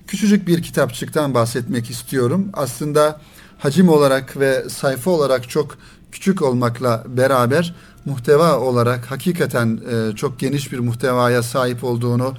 küçücük 0.07 0.47
bir 0.47 0.63
kitapçıktan 0.63 1.33
bahsetmek 1.33 1.89
istiyorum. 1.89 2.49
Aslında 2.53 3.21
hacim 3.57 3.89
olarak 3.89 4.39
ve 4.39 4.69
sayfa 4.69 5.11
olarak 5.11 5.49
çok 5.49 5.77
küçük 6.11 6.41
olmakla 6.41 7.03
beraber 7.07 7.75
muhteva 8.05 8.59
olarak 8.59 9.11
hakikaten 9.11 9.79
e, 9.91 10.15
çok 10.15 10.39
geniş 10.39 10.71
bir 10.71 10.79
muhtevaya 10.79 11.43
sahip 11.43 11.83
olduğunu 11.83 12.33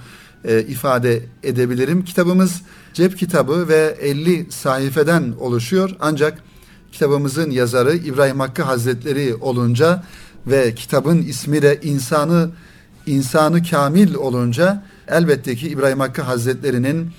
e, 0.45 0.63
ifade 0.63 1.23
edebilirim. 1.43 2.05
Kitabımız 2.05 2.63
cep 2.95 3.19
kitabı 3.19 3.69
ve 3.69 3.97
50 4.01 4.47
sayfeden 4.53 5.35
oluşuyor. 5.41 5.91
Ancak 6.01 6.43
kitabımızın 6.97 7.51
yazarı 7.51 7.97
İbrahim 7.97 8.41
Hakkı 8.41 8.63
Hazretleri 8.63 9.35
olunca 9.35 10.03
ve 10.47 10.75
kitabın 10.75 11.23
ismi 11.23 11.63
de 11.63 11.81
insanı 11.83 12.51
insanı 13.07 13.63
kamil 13.63 14.15
olunca 14.15 14.85
elbette 15.09 15.57
ki 15.57 15.69
İbrahim 15.69 16.01
Hakkı 16.01 16.23
Hazretleri'nin 16.23 17.11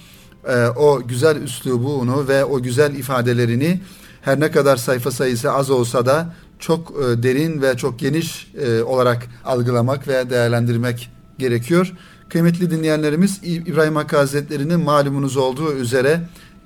e, 0.47 0.65
o 0.67 1.07
güzel 1.07 1.41
üslubunu 1.41 2.27
ve 2.27 2.45
o 2.45 2.61
güzel 2.61 2.95
ifadelerini 2.95 3.81
her 4.21 4.39
ne 4.39 4.51
kadar 4.51 4.77
sayfa 4.77 5.11
sayısı 5.11 5.51
az 5.51 5.69
olsa 5.69 6.05
da 6.05 6.33
çok 6.59 6.91
e, 6.91 7.23
derin 7.23 7.61
ve 7.61 7.77
çok 7.77 7.99
geniş 7.99 8.51
e, 8.61 8.81
olarak 8.81 9.27
algılamak 9.45 10.07
ve 10.07 10.29
değerlendirmek 10.29 11.11
gerekiyor. 11.39 11.93
Kıymetli 12.29 12.71
dinleyenlerimiz 12.71 13.39
İbrahim 13.43 13.95
Hakkı 13.95 14.17
Hazretleri'nin 14.17 14.79
malumunuz 14.79 15.37
olduğu 15.37 15.73
üzere 15.73 16.21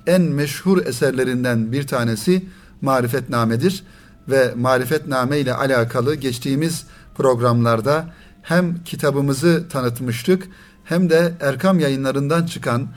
en 0.08 0.22
meşhur 0.22 0.86
eserlerinden 0.86 1.72
bir 1.72 1.88
tanesi 1.88 2.46
Marifetname'dir 2.82 3.84
ve 4.30 4.54
Marifetname 4.56 5.40
ile 5.40 5.54
alakalı 5.54 6.16
geçtiğimiz 6.16 6.86
programlarda 7.16 8.06
hem 8.42 8.84
kitabımızı 8.84 9.64
tanıtmıştık 9.70 10.48
hem 10.84 11.10
de 11.10 11.34
Erkam 11.40 11.80
yayınlarından 11.80 12.46
çıkan 12.46 12.88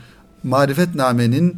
Marifetname'nin 0.42 1.56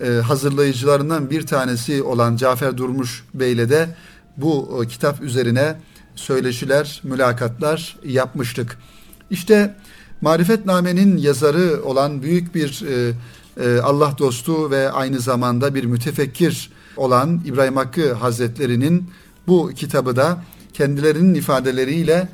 e, 0.00 0.08
hazırlayıcılarından 0.08 1.30
bir 1.30 1.46
tanesi 1.46 2.02
olan 2.02 2.36
Cafer 2.36 2.76
Durmuş 2.76 3.24
Bey 3.34 3.52
ile 3.52 3.68
de 3.70 3.88
bu 4.36 4.82
e, 4.84 4.88
kitap 4.88 5.22
üzerine 5.22 5.76
söyleşiler, 6.14 7.00
mülakatlar 7.04 7.96
yapmıştık. 8.04 8.78
İşte 9.30 9.74
Marifetname'nin 10.20 11.16
yazarı 11.16 11.82
olan 11.84 12.22
büyük 12.22 12.54
bir 12.54 12.84
e, 13.60 13.80
Allah 13.80 14.14
dostu 14.18 14.70
ve 14.70 14.90
aynı 14.90 15.20
zamanda 15.20 15.74
bir 15.74 15.84
mütefekkir 15.84 16.70
olan 16.98 17.40
İbrahim 17.44 17.76
Hakkı 17.76 18.12
Hazretleri'nin 18.12 19.10
bu 19.46 19.70
kitabı 19.76 20.16
da 20.16 20.44
kendilerinin 20.72 21.34
ifadeleriyle 21.34 22.28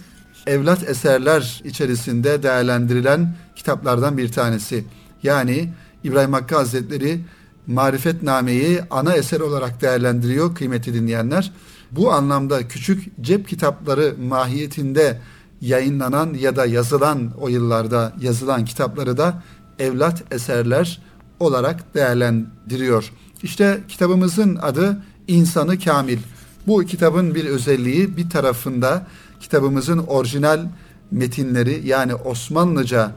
evlat 0.47 0.89
eserler 0.89 1.63
içerisinde 1.65 2.43
değerlendirilen 2.43 3.37
kitaplardan 3.57 4.19
bir 4.19 4.33
tanesi. 4.33 4.85
Yani 5.23 5.73
İbrahim 6.05 6.33
Hakkı 6.33 6.57
Hazretleri 6.57 7.21
Marifetname'yi 7.67 8.81
ana 8.91 9.15
eser 9.15 9.41
olarak 9.41 9.81
değerlendiriyor 9.81 10.55
kıymetli 10.55 10.95
dinleyenler. 10.95 11.53
Bu 11.91 12.13
anlamda 12.13 12.69
küçük 12.69 13.23
cep 13.23 13.49
kitapları 13.49 14.15
mahiyetinde 14.29 15.21
yayınlanan 15.61 16.35
ya 16.35 16.57
da 16.57 16.67
yazılan 16.67 17.33
o 17.41 17.49
yıllarda 17.49 18.13
yazılan 18.21 18.65
kitapları 18.65 19.17
da 19.17 19.43
evlat 19.79 20.33
eserler 20.33 21.03
olarak 21.41 21.95
değerlendiriyor. 21.95 23.13
İşte 23.45 23.81
kitabımızın 23.89 24.57
adı 24.57 25.03
İnsanı 25.29 25.79
Kamil. 25.79 26.19
Bu 26.67 26.85
kitabın 26.85 27.35
bir 27.35 27.45
özelliği 27.45 28.17
bir 28.17 28.31
tarafında 28.31 29.07
kitabımızın 29.41 29.99
orijinal 29.99 30.67
metinleri 31.11 31.83
yani 31.85 32.15
Osmanlıca 32.15 33.13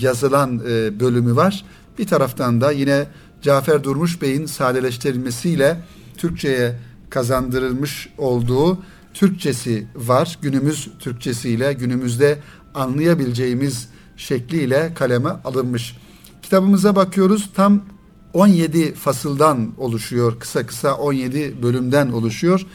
yazılan 0.00 0.62
e, 0.68 1.00
bölümü 1.00 1.36
var. 1.36 1.64
Bir 1.98 2.06
taraftan 2.06 2.60
da 2.60 2.72
yine 2.72 3.06
Cafer 3.42 3.84
Durmuş 3.84 4.22
Bey'in 4.22 4.46
sadeleştirilmesiyle 4.46 5.80
Türkçe'ye 6.16 6.78
kazandırılmış 7.10 8.08
olduğu 8.18 8.78
Türkçesi 9.14 9.86
var. 9.96 10.38
Günümüz 10.42 10.88
Türkçesiyle 10.98 11.72
günümüzde 11.72 12.38
anlayabileceğimiz 12.74 13.88
şekliyle 14.16 14.94
kaleme 14.94 15.30
alınmış. 15.30 15.96
Kitabımıza 16.42 16.96
bakıyoruz. 16.96 17.50
Tam 17.54 17.82
17 18.34 18.94
fasıldan 18.94 19.72
oluşuyor. 19.78 20.40
Kısa 20.40 20.66
kısa 20.66 20.94
17 20.94 21.62
bölümden 21.62 22.08
oluşuyor. 22.08 22.66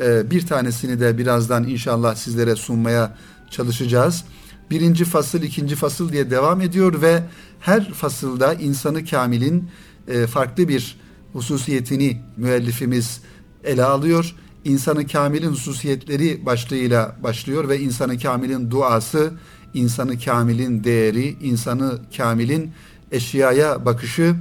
Ee, 0.00 0.30
bir 0.30 0.46
tanesini 0.46 1.00
de 1.00 1.18
birazdan 1.18 1.68
inşallah 1.68 2.14
sizlere 2.14 2.56
sunmaya 2.56 3.16
çalışacağız. 3.50 4.24
Birinci 4.70 5.04
fasıl, 5.04 5.42
ikinci 5.42 5.74
fasıl 5.74 6.12
diye 6.12 6.30
devam 6.30 6.60
ediyor 6.60 7.02
ve 7.02 7.22
her 7.60 7.92
fasılda 7.92 8.54
insanı 8.54 9.04
kamilin 9.04 9.70
e, 10.08 10.26
farklı 10.26 10.68
bir 10.68 10.96
hususiyetini 11.32 12.20
müellifimiz 12.36 13.20
ele 13.64 13.84
alıyor. 13.84 14.34
İnsanı 14.64 15.06
kamilin 15.06 15.50
hususiyetleri 15.50 16.46
başlığıyla 16.46 17.16
başlıyor 17.22 17.68
ve 17.68 17.80
insanı 17.80 18.18
kamilin 18.18 18.70
duası, 18.70 19.32
insanı 19.74 20.18
kamilin 20.18 20.84
değeri, 20.84 21.36
insanı 21.42 21.98
kamilin 22.16 22.72
eşyaya 23.12 23.84
bakışı 23.84 24.36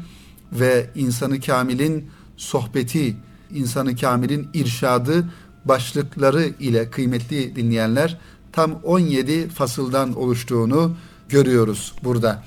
ve 0.52 0.90
insanı 0.96 1.42
kamilin 1.42 2.10
sohbeti, 2.38 3.16
insanı 3.52 3.96
kamilin 3.96 4.50
irşadı 4.54 5.30
başlıkları 5.66 6.46
ile 6.60 6.90
kıymetli 6.90 7.56
dinleyenler 7.56 8.18
tam 8.52 8.80
17 8.84 9.50
fasıldan 9.50 10.16
oluştuğunu 10.18 10.96
görüyoruz 11.30 11.94
burada. 12.04 12.44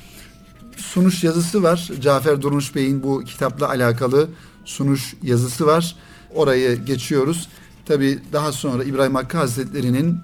Sunuş 0.77 1.25
yazısı 1.25 1.63
var. 1.63 1.91
Cafer 2.01 2.43
Durmuş 2.43 2.75
Bey'in 2.75 3.03
bu 3.03 3.25
kitapla 3.25 3.69
alakalı 3.69 4.29
sunuş 4.65 5.15
yazısı 5.23 5.67
var. 5.67 5.97
Orayı 6.35 6.85
geçiyoruz. 6.85 7.49
Tabi 7.87 8.19
daha 8.33 8.53
sonra 8.53 8.85
İbrahim 8.85 9.15
Hakkı 9.15 9.39
Hazretleri'nin 9.39 10.19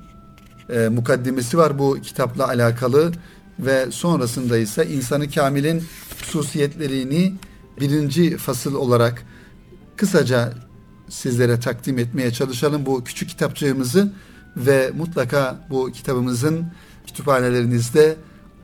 e, 0.71 0.89
mukaddimesi 0.89 1.59
var 1.59 1.79
bu 1.79 1.99
kitapla 2.03 2.49
alakalı 2.49 3.13
ve 3.59 3.91
sonrasında 3.91 4.59
ise 4.59 4.87
insanı 4.87 5.31
kamilin 5.31 5.85
hususiyetlerini 6.21 7.35
birinci 7.81 8.37
fasıl 8.37 8.75
olarak 8.75 9.25
kısaca 9.97 10.53
sizlere 11.09 11.61
takdim 11.61 11.99
etmeye 11.99 12.31
çalışalım 12.33 12.87
bu 12.87 13.05
küçük 13.05 13.29
kitapçığımızı 13.29 14.13
ve 14.57 14.91
mutlaka 14.97 15.67
bu 15.71 15.93
kitabımızın 15.93 16.67
kütüphanelerinizde 17.07 18.17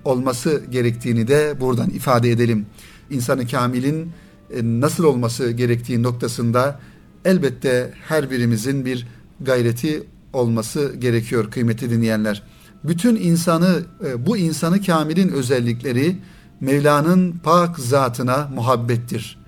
olması 0.05 0.63
gerektiğini 0.71 1.29
de 1.29 1.61
buradan 1.61 1.91
ifade 1.91 2.31
edelim. 2.31 2.67
İnsanı 3.11 3.47
kamilin 3.47 4.13
e, 4.51 4.61
nasıl 4.63 5.05
olması 5.05 5.51
gerektiği 5.51 6.03
noktasında 6.03 6.81
elbette 7.25 7.95
her 8.09 8.31
birimizin 8.31 8.85
bir 8.85 9.07
gayreti 9.41 10.03
olması 10.33 10.95
gerekiyor 10.99 11.51
kıymetli 11.51 11.91
dinleyenler. 11.91 12.43
Bütün 12.85 13.17
insanı 13.17 13.83
e, 14.07 14.27
bu 14.27 14.37
insanı 14.37 14.83
kamilin 14.83 15.29
özellikleri 15.29 16.17
Mevla'nın 16.61 17.33
pak 17.43 17.79
zatına 17.79 18.49
muhabbettir. 18.55 19.39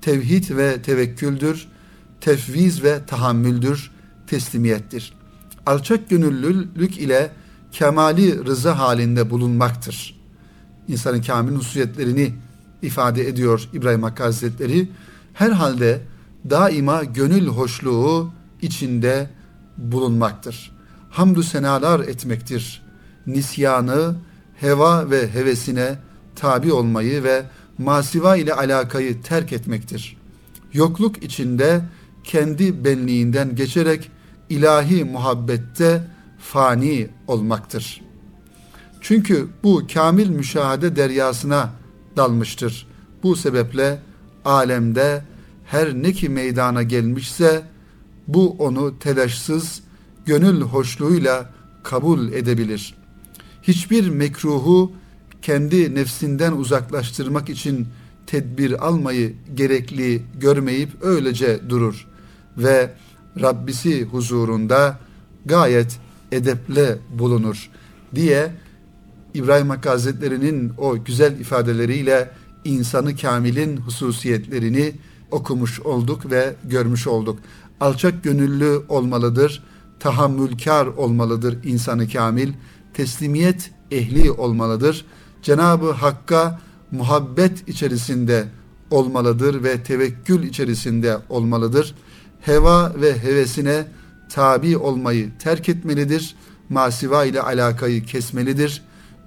Tevhid 0.00 0.56
ve 0.56 0.82
tevekküldür, 0.82 1.68
tefviz 2.20 2.82
ve 2.82 3.06
tahammüldür, 3.06 3.90
teslimiyettir. 4.26 5.14
Alçak 5.66 6.10
gönüllülük 6.10 6.98
ile 6.98 7.30
kemali 7.72 8.44
rıza 8.44 8.78
halinde 8.78 9.30
bulunmaktır. 9.30 10.20
İnsanın 10.88 11.22
kamil 11.22 11.56
hususiyetlerini 11.56 12.34
ifade 12.82 13.28
ediyor 13.28 13.68
İbrahim 13.72 14.02
Hakkı 14.02 14.22
Hazretleri. 14.22 14.88
Herhalde 15.34 16.00
daima 16.50 17.04
gönül 17.04 17.46
hoşluğu 17.46 18.32
içinde 18.62 19.30
bulunmaktır. 19.78 20.72
Hamdü 21.10 21.42
senalar 21.42 22.00
etmektir. 22.00 22.82
Nisyanı, 23.26 24.16
heva 24.60 25.10
ve 25.10 25.34
hevesine 25.34 25.98
tabi 26.36 26.72
olmayı 26.72 27.22
ve 27.22 27.42
masiva 27.78 28.36
ile 28.36 28.54
alakayı 28.54 29.22
terk 29.22 29.52
etmektir. 29.52 30.16
Yokluk 30.72 31.22
içinde 31.22 31.80
kendi 32.24 32.84
benliğinden 32.84 33.56
geçerek 33.56 34.10
ilahi 34.48 35.04
muhabbette 35.04 36.04
fani 36.38 37.08
olmaktır. 37.26 38.02
Çünkü 39.00 39.48
bu 39.62 39.82
kamil 39.94 40.28
müşahede 40.28 40.96
deryasına 40.96 41.70
dalmıştır. 42.16 42.86
Bu 43.22 43.36
sebeple 43.36 44.02
alemde 44.44 45.24
her 45.64 45.94
ne 45.94 46.12
ki 46.12 46.28
meydana 46.28 46.82
gelmişse 46.82 47.62
bu 48.28 48.56
onu 48.58 48.98
telaşsız, 48.98 49.82
gönül 50.26 50.60
hoşluğuyla 50.60 51.50
kabul 51.82 52.32
edebilir. 52.32 52.94
Hiçbir 53.62 54.08
mekruhu 54.08 54.92
kendi 55.44 55.94
nefsinden 55.94 56.52
uzaklaştırmak 56.52 57.48
için 57.48 57.88
tedbir 58.26 58.86
almayı 58.86 59.34
gerekli 59.54 60.22
görmeyip 60.40 60.90
öylece 61.02 61.60
durur 61.68 62.06
ve 62.58 62.92
Rabbisi 63.40 64.04
huzurunda 64.04 64.98
gayet 65.46 65.98
edeple 66.32 66.98
bulunur 67.18 67.70
diye 68.14 68.50
İbrahim 69.34 69.70
Hakkı 69.70 69.88
Hazretleri'nin 69.88 70.72
o 70.78 71.04
güzel 71.04 71.40
ifadeleriyle 71.40 72.30
insanı 72.64 73.16
kamilin 73.16 73.76
hususiyetlerini 73.76 74.92
okumuş 75.30 75.80
olduk 75.80 76.30
ve 76.30 76.54
görmüş 76.64 77.06
olduk. 77.06 77.38
Alçak 77.80 78.24
gönüllü 78.24 78.82
olmalıdır, 78.88 79.62
tahammülkar 80.00 80.86
olmalıdır 80.86 81.58
insanı 81.64 82.08
kamil, 82.08 82.52
teslimiyet 82.94 83.70
ehli 83.90 84.30
olmalıdır. 84.30 85.04
Cenabı 85.44 85.90
Hakk'a 85.90 86.60
muhabbet 86.90 87.68
içerisinde 87.68 88.44
olmalıdır 88.90 89.64
ve 89.64 89.82
tevekkül 89.82 90.42
içerisinde 90.42 91.18
olmalıdır. 91.28 91.94
Heva 92.40 92.92
ve 93.00 93.18
hevesine 93.18 93.84
tabi 94.30 94.76
olmayı 94.76 95.38
terk 95.38 95.68
etmelidir. 95.68 96.36
Masiva 96.68 97.24
ile 97.24 97.42
alakayı 97.42 98.04
kesmelidir. 98.04 98.82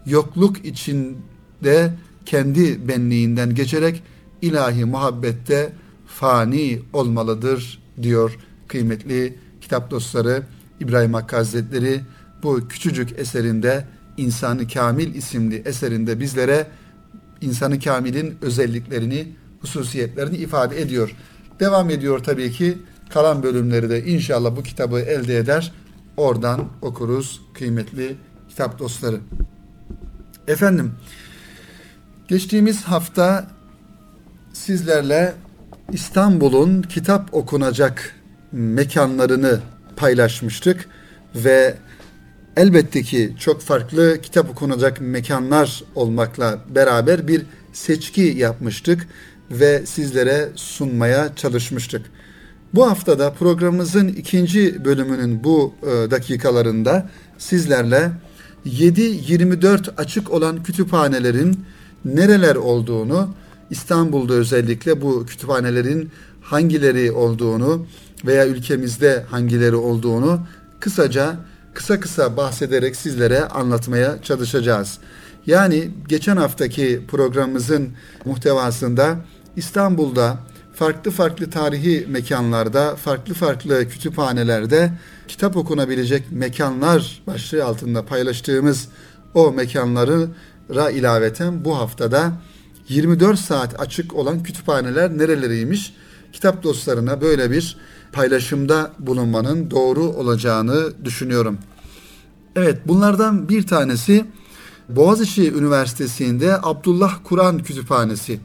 Yokluk 0.06 0.66
içinde 0.66 1.94
kendi 2.26 2.88
benliğinden 2.88 3.56
geçerek 3.56 4.04
ilahi 4.42 4.86
muhabbette 4.86 5.74
fani 6.08 6.82
olmalıdır 6.94 7.84
diyor 8.02 8.38
kıymetli 8.68 9.36
kitap 9.62 9.92
dostları 9.92 10.44
İbrahim 10.80 11.14
Hakkı 11.14 11.36
Hazretleri 11.36 12.02
bu 12.44 12.68
küçücük 12.68 13.20
eserinde 13.20 13.86
İnsanı 14.18 14.68
Kamil 14.68 15.16
isimli 15.16 15.56
eserinde 15.66 16.20
bizlere 16.20 16.68
İnsanı 17.42 17.80
Kamil'in 17.80 18.38
özelliklerini, 18.42 19.28
hususiyetlerini 19.62 20.38
ifade 20.38 20.82
ediyor. 20.82 21.16
Devam 21.60 21.90
ediyor 21.90 22.20
tabii 22.20 22.52
ki 22.52 22.78
kalan 23.10 23.44
bölümleri 23.44 23.90
de 23.90 24.06
inşallah 24.06 24.56
bu 24.56 24.64
kitabı 24.64 25.00
elde 25.00 25.38
eder. 25.38 25.72
Oradan 26.18 26.66
okuruz 26.82 27.42
kıymetli 27.54 28.16
kitap 28.50 28.80
dostları. 28.80 29.20
Efendim, 30.48 30.92
geçtiğimiz 32.28 32.84
hafta 32.84 33.48
sizlerle 34.54 35.34
İstanbul'un 35.92 36.82
kitap 36.82 37.34
okunacak 37.34 38.16
mekanlarını 38.52 39.60
paylaşmıştık 39.96 40.90
ve 41.36 41.78
elbette 42.58 43.02
ki 43.02 43.34
çok 43.39 43.62
farklı 43.62 44.22
kitap 44.22 44.50
okunacak 44.50 45.02
mekanlar 45.02 45.84
olmakla 45.96 46.60
beraber 46.76 47.28
bir 47.28 47.41
seçki 47.74 48.22
yapmıştık 48.22 49.08
ve 49.52 49.86
sizlere 49.86 50.50
sunmaya 50.56 51.36
çalışmıştık. 51.36 52.02
Bu 52.74 52.89
haftada 52.89 53.34
programımızın 53.34 54.08
ikinci 54.08 54.86
bölümünün 54.86 55.43
bu 55.43 55.74
e, 55.84 56.12
dakikalarında 56.12 57.10
sizlerle 57.38 58.12
7-24 58.65 59.96
açık 59.98 60.32
olan 60.32 60.63
kütüphanelerin 60.63 61.60
nereler 62.06 62.56
olduğunu, 62.56 63.30
İstanbul'da 63.70 64.34
özellikle 64.34 65.02
bu 65.02 65.26
kütüphanelerin 65.26 66.10
hangileri 66.41 67.12
olduğunu 67.12 67.86
veya 68.26 68.48
ülkemizde 68.48 69.26
hangileri 69.30 69.76
olduğunu 69.76 70.39
kısaca 70.80 71.38
kısa 71.78 72.00
kısa 72.00 72.38
bahsederek 72.38 72.96
sizlere 72.96 73.46
anlatmaya 73.46 74.22
çalışacağız. 74.22 74.98
Yani 75.46 75.90
geçen 76.08 76.38
haftaki 76.38 77.02
programımızın 77.08 77.90
muhtevasında 78.26 79.16
İstanbul'da 79.56 80.38
farklı 80.74 81.12
farklı 81.12 81.50
tarihi 81.50 82.08
mekanlarda, 82.10 82.96
farklı 82.96 83.34
farklı 83.34 83.90
kütüphanelerde 83.90 84.92
kitap 85.28 85.58
okunabilecek 85.58 86.32
mekanlar 86.32 87.22
başlığı 87.28 87.66
altında 87.66 88.06
paylaştığımız 88.06 88.88
o 89.34 89.52
mekanları 89.52 90.28
ra 90.76 90.90
ilaveten 90.90 91.66
bu 91.66 91.78
haftada 91.78 92.32
24 92.90 93.40
saat 93.40 93.80
açık 93.80 94.16
olan 94.16 94.44
kütüphaneler 94.44 95.18
nereleriymiş? 95.18 95.94
Kitap 96.34 96.63
dostlarına 96.63 97.22
böyle 97.22 97.52
bir 97.52 97.78
paylaşımda 98.12 98.91
bulunmanın 99.00 99.72
doğru 99.72 100.04
olacağını 100.04 101.06
düşünüyorum. 101.06 101.58
Evet 102.56 102.82
bunlardan 102.88 103.50
bir 103.50 103.67
tanesi 103.67 104.26
Boğaziçi 104.89 105.54
Üniversitesi'nde 105.54 106.60
Abdullah 106.63 107.17
Kur'an 107.24 107.63
Kütüphanesi. 107.63 108.39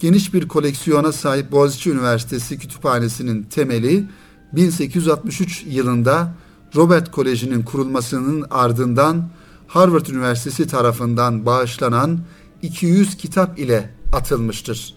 Geniş 0.00 0.34
bir 0.34 0.48
koleksiyona 0.48 1.12
sahip 1.12 1.52
Boğaziçi 1.52 1.90
Üniversitesi 1.90 2.58
Kütüphanesi'nin 2.58 3.42
temeli 3.42 4.04
1863 4.52 5.64
yılında 5.66 6.34
Robert 6.76 7.10
Koleji'nin 7.10 7.62
kurulmasının 7.62 8.46
ardından 8.50 9.28
Harvard 9.66 10.06
Üniversitesi 10.06 10.66
tarafından 10.66 11.46
bağışlanan 11.46 12.20
200 12.62 13.16
kitap 13.16 13.58
ile 13.58 13.90
atılmıştır. 14.12 14.94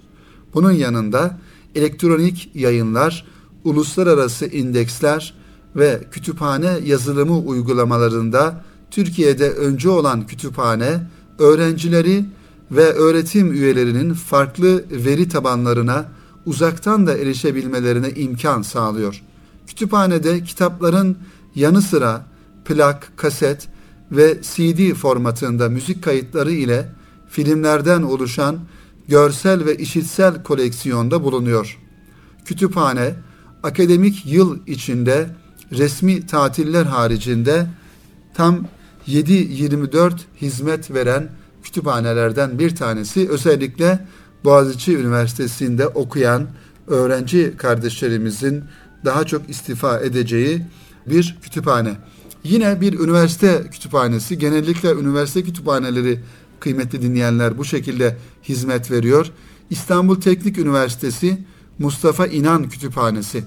Bunun 0.54 0.72
yanında 0.72 1.40
elektronik 1.76 2.52
yayınlar, 2.56 3.26
uluslararası 3.64 4.46
indeksler 4.46 5.34
ve 5.76 6.04
kütüphane 6.12 6.80
yazılımı 6.86 7.40
uygulamalarında 7.40 8.64
Türkiye'de 8.92 9.52
önce 9.52 9.90
olan 9.90 10.28
kütüphane 10.28 11.08
öğrencileri 11.40 12.26
ve 12.72 12.94
öğretim 12.94 13.54
üyelerinin 13.54 14.14
farklı 14.14 14.84
veri 14.92 15.30
tabanlarına 15.30 16.06
uzaktan 16.46 17.08
da 17.08 17.18
erişebilmelerine 17.18 18.10
imkan 18.10 18.62
sağlıyor. 18.62 19.24
Kütüphanede 19.68 20.44
kitapların 20.44 21.18
yanı 21.56 21.82
sıra 21.82 22.26
plak, 22.66 23.12
kaset 23.18 23.68
ve 24.12 24.38
CD 24.42 24.94
formatında 24.94 25.70
müzik 25.70 26.04
kayıtları 26.04 26.52
ile 26.52 26.90
filmlerden 27.30 28.02
oluşan 28.02 28.60
görsel 29.08 29.66
ve 29.66 29.78
işitsel 29.78 30.44
koleksiyonda 30.44 31.24
bulunuyor. 31.24 31.78
Kütüphane 32.46 33.16
akademik 33.68 34.26
yıl 34.26 34.60
içinde 34.68 35.30
resmi 35.72 36.26
tatiller 36.26 36.86
haricinde 36.86 37.68
tam 38.34 38.68
7-24 39.08 40.14
hizmet 40.42 40.94
veren 40.94 41.30
kütüphanelerden 41.64 42.60
bir 42.60 42.76
tanesi. 42.76 43.30
Özellikle 43.30 44.06
Boğaziçi 44.44 44.98
Üniversitesi'nde 44.98 45.88
okuyan 45.88 46.48
öğrenci 46.88 47.54
kardeşlerimizin 47.58 48.64
daha 49.06 49.24
çok 49.24 49.50
istifa 49.50 50.00
edeceği 50.00 50.62
bir 51.08 51.38
kütüphane. 51.42 51.96
Yine 52.44 52.82
bir 52.82 53.00
üniversite 53.00 53.64
kütüphanesi. 53.72 54.38
Genellikle 54.38 54.92
üniversite 54.92 55.44
kütüphaneleri 55.44 56.20
kıymetli 56.60 57.02
dinleyenler 57.02 57.58
bu 57.58 57.66
şekilde 57.66 58.18
hizmet 58.44 58.92
veriyor. 58.92 59.32
İstanbul 59.70 60.22
Teknik 60.22 60.58
Üniversitesi 60.58 61.38
Mustafa 61.80 62.28
İnan 62.28 62.70
Kütüphanesi. 62.70 63.44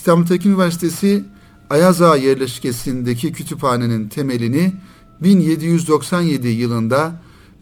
İstanbul 0.00 0.26
Teknik 0.26 0.46
Üniversitesi 0.46 1.24
Ayaza 1.70 2.16
yerleşkesindeki 2.16 3.32
kütüphanenin 3.32 4.08
temelini 4.08 4.72
1797 5.20 6.48
yılında 6.48 7.12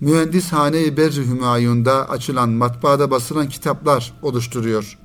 Mühendishane-i 0.01 0.97
Berri 0.97 1.27
Hümayun'da 1.27 2.11
açılan 2.11 2.49
matbaada 2.49 3.11
basılan 3.11 3.49
kitaplar 3.49 4.13
oluşturuyor. 4.23 4.99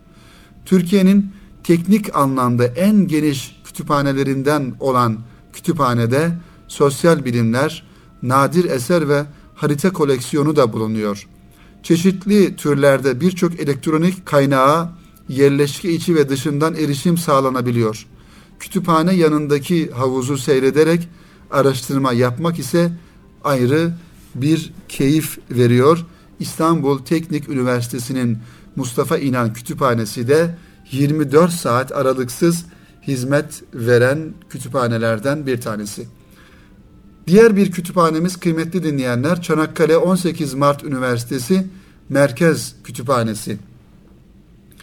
Türkiye'nin 0.66 1.32
teknik 1.64 2.16
anlamda 2.16 2.66
en 2.66 3.08
geniş 3.08 3.62
kütüphanelerinden 3.66 4.76
olan 4.80 5.20
kütüphanede 5.54 6.32
sosyal 6.68 7.26
bilimler, 7.26 7.84
nadir 8.24 8.66
eser 8.66 9.10
ve 9.10 9.26
harita 9.56 9.94
koleksiyonu 9.94 10.56
da 10.56 10.74
bulunuyor. 10.74 11.28
Çeşitli 11.84 12.56
türlerde 12.56 13.22
birçok 13.22 13.60
elektronik 13.60 14.26
kaynağa 14.26 15.03
yerleşke 15.30 15.92
içi 15.92 16.16
ve 16.16 16.30
dışından 16.30 16.76
erişim 16.76 17.18
sağlanabiliyor. 17.18 18.06
Kütüphane 18.60 19.14
yanındaki 19.14 19.92
havuzu 19.92 20.38
seyrederek 20.38 21.10
araştırma 21.52 22.14
yapmak 22.14 22.60
ise 22.60 22.92
ayrı 23.44 23.94
bir 24.36 24.74
keyif 24.90 25.38
veriyor. 25.52 26.06
İstanbul 26.40 27.00
Teknik 27.00 27.50
Üniversitesi'nin 27.50 28.38
Mustafa 28.76 29.18
İnan 29.18 29.54
Kütüphanesi 29.54 30.28
de 30.28 30.58
24 30.92 31.52
saat 31.52 31.92
aralıksız 31.92 32.66
hizmet 33.08 33.64
veren 33.74 34.34
kütüphanelerden 34.50 35.48
bir 35.48 35.62
tanesi. 35.62 36.08
Diğer 37.28 37.56
bir 37.56 37.72
kütüphanemiz 37.72 38.38
kıymetli 38.38 38.84
dinleyenler 38.84 39.42
Çanakkale 39.42 39.98
18 39.98 40.54
Mart 40.54 40.84
Üniversitesi 40.84 41.68
Merkez 42.10 42.76
Kütüphanesi. 42.84 43.58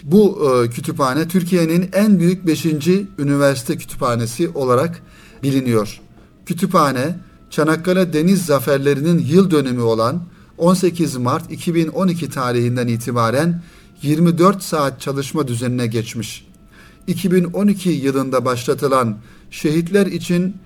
Bu 0.05 0.51
e, 0.65 0.71
kütüphane 0.71 1.29
Türkiye'nin 1.29 1.91
en 1.93 2.19
büyük 2.19 2.47
5. 2.47 2.67
üniversite 3.19 3.77
kütüphanesi 3.77 4.49
olarak 4.49 5.03
biliniyor. 5.43 6.01
Kütüphane 6.47 7.19
Çanakkale 7.51 8.13
Deniz 8.13 8.47
Zaferlerinin 8.47 9.19
yıl 9.19 9.51
dönümü 9.51 9.81
olan 9.81 10.23
18 10.59 11.17
Mart 11.17 11.53
2012 11.53 12.31
tarihinden 12.31 12.89
itibaren 12.89 13.63
24 14.03 14.63
saat 14.63 15.01
çalışma 15.01 15.49
düzenine 15.49 15.87
geçmiş. 15.87 16.47
2012 17.07 17.91
yılında 17.91 18.45
başlatılan 18.45 19.19
şehitler 19.51 20.07
için 20.07 20.57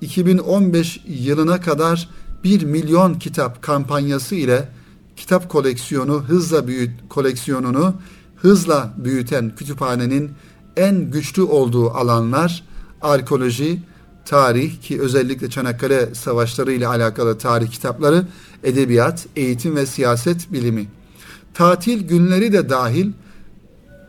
2015 0.00 1.00
yılına 1.06 1.60
kadar 1.60 2.08
1 2.44 2.62
milyon 2.62 3.14
kitap 3.14 3.62
kampanyası 3.62 4.34
ile 4.34 4.68
kitap 5.16 5.48
koleksiyonu 5.48 6.24
hızla 6.28 6.68
büyüt 6.68 6.90
koleksiyonunu 7.08 7.94
hızla 8.42 8.94
büyüten 8.96 9.52
kütüphanenin 9.56 10.32
en 10.76 11.10
güçlü 11.10 11.42
olduğu 11.42 11.90
alanlar 11.90 12.64
arkeoloji, 13.02 13.82
tarih 14.24 14.80
ki 14.80 15.00
özellikle 15.00 15.50
Çanakkale 15.50 16.14
Savaşları 16.14 16.72
ile 16.72 16.86
alakalı 16.86 17.38
tarih 17.38 17.70
kitapları, 17.70 18.26
edebiyat, 18.64 19.26
eğitim 19.36 19.76
ve 19.76 19.86
siyaset 19.86 20.52
bilimi. 20.52 20.86
Tatil 21.54 22.08
günleri 22.08 22.52
de 22.52 22.68
dahil 22.68 23.12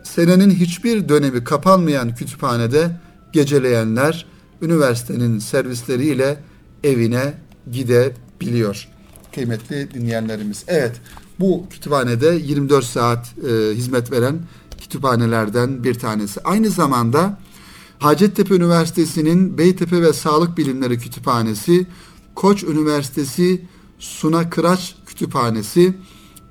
senenin 0.02 0.50
hiçbir 0.50 1.08
dönemi 1.08 1.44
kapanmayan 1.44 2.14
kütüphanede 2.14 2.90
geceleyenler 3.32 4.26
üniversitenin 4.62 5.38
servisleriyle 5.38 6.36
evine 6.84 7.34
gidebiliyor. 7.72 8.88
Kıymetli 9.34 9.94
dinleyenlerimiz. 9.94 10.64
Evet 10.68 10.92
bu 11.40 11.66
kütüphanede 11.70 12.40
24 12.44 12.84
saat 12.84 13.34
e, 13.48 13.74
hizmet 13.74 14.12
veren 14.12 14.38
kütüphanelerden 14.80 15.84
bir 15.84 15.94
tanesi. 15.94 16.40
Aynı 16.40 16.70
zamanda 16.70 17.38
Hacettepe 17.98 18.54
Üniversitesi'nin 18.54 19.58
Beytepe 19.58 20.02
ve 20.02 20.12
Sağlık 20.12 20.58
Bilimleri 20.58 20.98
Kütüphanesi, 20.98 21.86
Koç 22.34 22.62
Üniversitesi 22.62 23.64
Suna 23.98 24.50
Kıraç 24.50 24.96
Kütüphanesi 25.06 25.94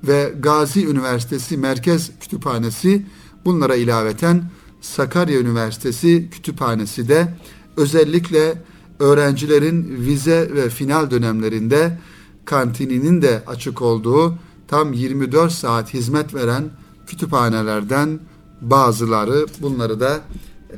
ve 0.04 0.34
Gazi 0.40 0.86
Üniversitesi 0.86 1.56
Merkez 1.56 2.10
Kütüphanesi 2.20 3.06
bunlara 3.44 3.76
ilaveten 3.76 4.50
Sakarya 4.80 5.40
Üniversitesi 5.40 6.28
Kütüphanesi 6.30 7.08
de 7.08 7.34
özellikle 7.76 8.62
öğrencilerin 8.98 10.06
vize 10.06 10.54
ve 10.54 10.70
final 10.70 11.10
dönemlerinde 11.10 11.98
kantininin 12.44 13.22
de 13.22 13.42
açık 13.46 13.82
olduğu 13.82 14.38
tam 14.74 14.92
24 14.92 15.52
saat 15.52 15.94
hizmet 15.94 16.34
veren 16.34 16.64
kütüphanelerden 17.06 18.20
bazıları 18.60 19.46
bunları 19.62 20.00
da 20.00 20.20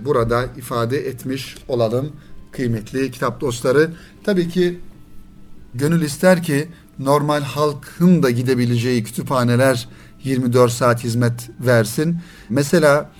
burada 0.04 0.44
ifade 0.56 0.98
etmiş 0.98 1.56
olalım 1.68 2.12
kıymetli 2.52 3.10
kitap 3.10 3.40
dostları. 3.40 3.90
Tabii 4.24 4.48
ki 4.48 4.80
gönül 5.74 6.02
ister 6.02 6.42
ki 6.42 6.68
normal 6.98 7.42
halkın 7.42 8.22
da 8.22 8.30
gidebileceği 8.30 9.04
kütüphaneler 9.04 9.88
24 10.24 10.72
saat 10.72 11.04
hizmet 11.04 11.50
versin. 11.60 12.18
Mesela 12.48 13.10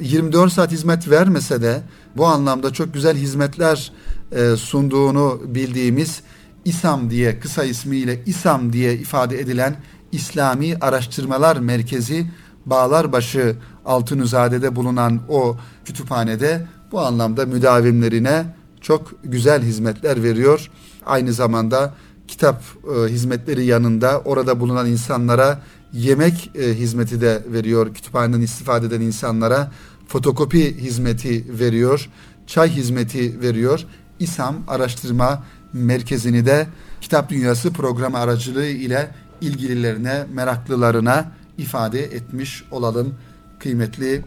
24 0.00 0.52
saat 0.52 0.72
hizmet 0.72 1.10
vermese 1.10 1.62
de 1.62 1.82
bu 2.16 2.26
anlamda 2.26 2.72
çok 2.72 2.94
güzel 2.94 3.16
hizmetler 3.16 3.92
e, 4.32 4.56
sunduğunu 4.56 5.42
bildiğimiz 5.44 6.22
İSAM 6.64 7.10
diye 7.10 7.40
kısa 7.40 7.64
ismiyle 7.64 8.22
İSAM 8.26 8.72
diye 8.72 8.94
ifade 8.94 9.40
edilen 9.40 9.76
İslami 10.12 10.76
Araştırmalar 10.80 11.56
Merkezi 11.56 12.26
Bağlarbaşı 12.66 13.56
Altınüzade'de 13.84 14.76
bulunan 14.76 15.20
o 15.28 15.56
kütüphanede 15.84 16.66
bu 16.92 17.00
anlamda 17.00 17.46
müdavimlerine 17.46 18.44
çok 18.80 19.12
güzel 19.24 19.62
hizmetler 19.62 20.22
veriyor. 20.22 20.70
Aynı 21.06 21.32
zamanda 21.32 21.94
kitap 22.28 22.62
e, 22.96 23.08
hizmetleri 23.08 23.64
yanında 23.64 24.20
orada 24.24 24.60
bulunan 24.60 24.86
insanlara 24.86 25.62
yemek 25.92 26.50
e, 26.54 26.74
hizmeti 26.74 27.20
de 27.20 27.42
veriyor. 27.46 27.94
Kütüphaneden 27.94 28.40
istifade 28.40 28.86
eden 28.86 29.00
insanlara 29.00 29.72
fotokopi 30.08 30.76
hizmeti 30.76 31.58
veriyor. 31.58 32.10
Çay 32.46 32.70
hizmeti 32.70 33.40
veriyor. 33.40 33.86
İSAM 34.18 34.56
Araştırma 34.68 35.42
Merkezi'ni 35.72 36.46
de 36.46 36.66
Kitap 37.00 37.30
Dünyası 37.30 37.72
programı 37.72 38.18
aracılığı 38.18 38.66
ile 38.66 39.10
ilgililerine, 39.42 40.26
meraklılarına 40.32 41.32
ifade 41.58 42.02
etmiş 42.04 42.64
olalım 42.70 43.14
kıymetli 43.58 44.24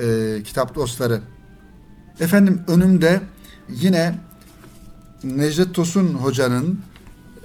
e, 0.00 0.42
kitap 0.42 0.74
dostları. 0.74 1.20
Efendim 2.20 2.60
önümde 2.68 3.20
yine 3.68 4.14
Necdet 5.24 5.74
Tosun 5.74 6.14
Hoca'nın 6.14 6.80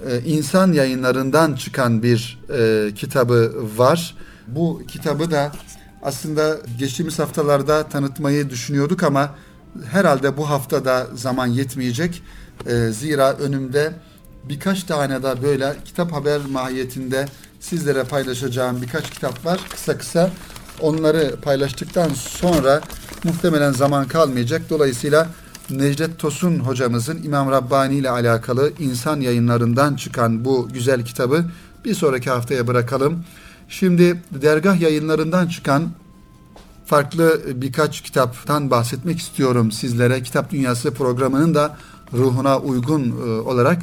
e, 0.06 0.20
insan 0.20 0.72
yayınlarından 0.72 1.54
çıkan 1.54 2.02
bir 2.02 2.40
e, 2.58 2.94
kitabı 2.94 3.54
var. 3.76 4.16
Bu 4.46 4.82
kitabı 4.88 5.30
da 5.30 5.52
aslında 6.02 6.56
geçtiğimiz 6.78 7.18
haftalarda 7.18 7.88
tanıtmayı 7.88 8.50
düşünüyorduk 8.50 9.02
ama 9.02 9.34
herhalde 9.90 10.36
bu 10.36 10.50
haftada 10.50 11.06
zaman 11.14 11.46
yetmeyecek. 11.46 12.22
E, 12.66 12.88
zira 12.92 13.32
önümde 13.32 13.92
birkaç 14.44 14.84
tane 14.84 15.22
daha 15.22 15.42
böyle 15.42 15.76
kitap 15.84 16.12
haber 16.12 16.40
mahiyetinde 16.50 17.26
sizlere 17.60 18.04
paylaşacağım 18.04 18.82
birkaç 18.82 19.10
kitap 19.10 19.46
var. 19.46 19.60
Kısa 19.70 19.98
kısa 19.98 20.30
onları 20.80 21.36
paylaştıktan 21.42 22.08
sonra 22.08 22.80
muhtemelen 23.24 23.72
zaman 23.72 24.08
kalmayacak. 24.08 24.62
Dolayısıyla 24.70 25.28
Necdet 25.70 26.18
Tosun 26.18 26.58
hocamızın 26.58 27.22
İmam 27.22 27.50
Rabbani 27.50 27.94
ile 27.94 28.10
alakalı 28.10 28.72
insan 28.78 29.20
yayınlarından 29.20 29.96
çıkan 29.96 30.44
bu 30.44 30.68
güzel 30.72 31.04
kitabı 31.04 31.44
bir 31.84 31.94
sonraki 31.94 32.30
haftaya 32.30 32.66
bırakalım. 32.66 33.24
Şimdi 33.68 34.22
dergah 34.30 34.80
yayınlarından 34.80 35.48
çıkan 35.48 35.90
farklı 36.86 37.40
birkaç 37.54 38.00
kitaptan 38.00 38.70
bahsetmek 38.70 39.18
istiyorum 39.18 39.72
sizlere. 39.72 40.22
Kitap 40.22 40.50
Dünyası 40.50 40.94
programının 40.94 41.54
da 41.54 41.76
ruhuna 42.12 42.58
uygun 42.58 43.02
e, 43.10 43.40
olarak 43.40 43.82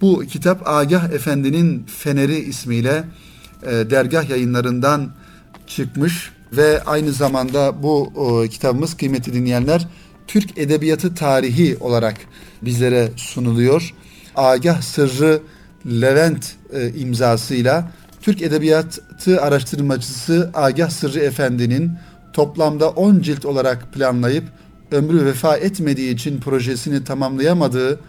bu 0.00 0.24
kitap 0.26 0.68
Agah 0.68 1.12
Efendi'nin 1.12 1.84
Feneri 1.86 2.38
ismiyle 2.38 3.04
e, 3.62 3.70
dergah 3.70 4.30
yayınlarından 4.30 5.10
çıkmış 5.66 6.32
ve 6.52 6.82
aynı 6.82 7.12
zamanda 7.12 7.82
bu 7.82 8.12
o, 8.16 8.48
kitabımız 8.48 8.96
kıymetli 8.96 9.34
dinleyenler 9.34 9.88
Türk 10.26 10.58
Edebiyatı 10.58 11.14
Tarihi 11.14 11.76
olarak 11.80 12.16
bizlere 12.62 13.10
sunuluyor. 13.16 13.94
Agah 14.36 14.82
Sırrı 14.82 15.40
Levent 15.86 16.52
e, 16.72 16.92
imzasıyla 16.92 17.92
Türk 18.22 18.42
Edebiyatı 18.42 19.42
araştırmacısı 19.42 20.50
Agah 20.54 20.90
Sırrı 20.90 21.20
Efendi'nin 21.20 21.92
toplamda 22.32 22.90
10 22.90 23.20
cilt 23.20 23.44
olarak 23.44 23.92
planlayıp 23.92 24.44
ömrü 24.92 25.24
vefa 25.24 25.56
etmediği 25.56 26.14
için 26.14 26.40
projesini 26.40 27.04
tamamlayamadığı 27.04 28.00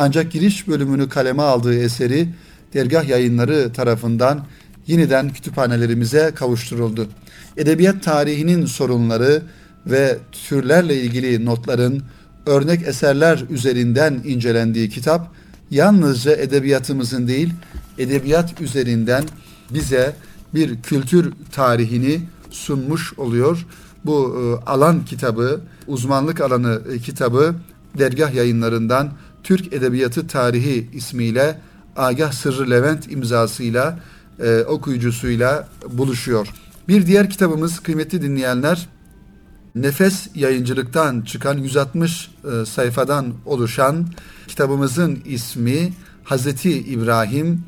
ancak 0.00 0.32
giriş 0.32 0.68
bölümünü 0.68 1.08
kaleme 1.08 1.42
aldığı 1.42 1.74
eseri 1.74 2.28
dergah 2.74 3.08
yayınları 3.08 3.72
tarafından 3.72 4.46
yeniden 4.86 5.32
kütüphanelerimize 5.32 6.32
kavuşturuldu. 6.34 7.08
Edebiyat 7.56 8.02
tarihinin 8.04 8.66
sorunları 8.66 9.42
ve 9.86 10.18
türlerle 10.48 11.02
ilgili 11.02 11.44
notların 11.44 12.02
örnek 12.46 12.88
eserler 12.88 13.44
üzerinden 13.50 14.20
incelendiği 14.24 14.88
kitap 14.88 15.34
yalnızca 15.70 16.36
edebiyatımızın 16.36 17.28
değil, 17.28 17.52
edebiyat 17.98 18.60
üzerinden 18.60 19.24
bize 19.70 20.12
bir 20.54 20.82
kültür 20.82 21.32
tarihini 21.52 22.20
sunmuş 22.50 23.18
oluyor. 23.18 23.66
Bu 24.04 24.36
e, 24.40 24.70
alan 24.70 25.04
kitabı, 25.04 25.60
uzmanlık 25.86 26.40
alanı 26.40 26.80
e, 26.92 26.98
kitabı 26.98 27.54
dergah 27.98 28.34
yayınlarından 28.34 29.10
Türk 29.42 29.72
Edebiyatı 29.72 30.26
Tarihi 30.26 30.88
ismiyle 30.92 31.60
Agah 31.96 32.32
Sırrı 32.32 32.70
Levent 32.70 33.12
imzasıyla 33.12 33.98
e, 34.42 34.60
okuyucusuyla 34.60 35.68
buluşuyor. 35.88 36.48
Bir 36.88 37.06
diğer 37.06 37.30
kitabımız 37.30 37.80
kıymetli 37.80 38.22
dinleyenler 38.22 38.88
Nefes 39.74 40.28
yayıncılıktan 40.34 41.20
çıkan 41.20 41.58
160 41.58 42.30
e, 42.44 42.66
sayfadan 42.66 43.34
oluşan 43.46 44.06
kitabımızın 44.48 45.18
ismi 45.24 45.92
Hazreti 46.24 46.78
İbrahim 46.78 47.64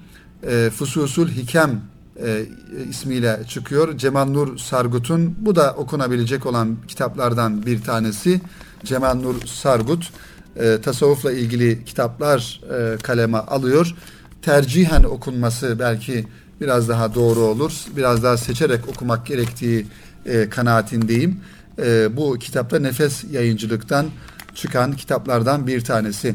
e, 0.46 0.70
Fususul 0.70 1.28
Hikem 1.28 1.80
e, 2.24 2.42
ismiyle 2.90 3.40
çıkıyor. 3.48 3.98
Cemal 3.98 4.26
Nur 4.26 4.58
Sargut'un 4.58 5.36
bu 5.38 5.56
da 5.56 5.74
okunabilecek 5.74 6.46
olan 6.46 6.76
kitaplardan 6.88 7.66
bir 7.66 7.82
tanesi. 7.82 8.40
Cemal 8.84 9.14
Nur 9.14 9.34
Sargut 9.46 10.10
e, 10.56 10.78
tasavvufla 10.82 11.32
ilgili 11.32 11.84
kitaplar 11.84 12.60
e, 12.70 12.96
kaleme 12.96 13.38
alıyor. 13.38 13.94
Tercihen 14.42 15.02
okunması 15.02 15.78
belki 15.78 16.26
biraz 16.60 16.88
daha 16.88 17.14
doğru 17.14 17.40
olur. 17.40 17.72
Biraz 17.96 18.22
daha 18.22 18.36
seçerek 18.36 18.88
okumak 18.88 19.26
gerektiği 19.26 19.86
e, 20.26 20.48
kanaatindeyim. 20.48 21.40
E, 21.78 22.16
bu 22.16 22.38
kitapta 22.38 22.78
Nefes 22.78 23.24
Yayıncılık'tan 23.32 24.06
çıkan 24.54 24.92
kitaplardan 24.92 25.66
bir 25.66 25.80
tanesi. 25.80 26.34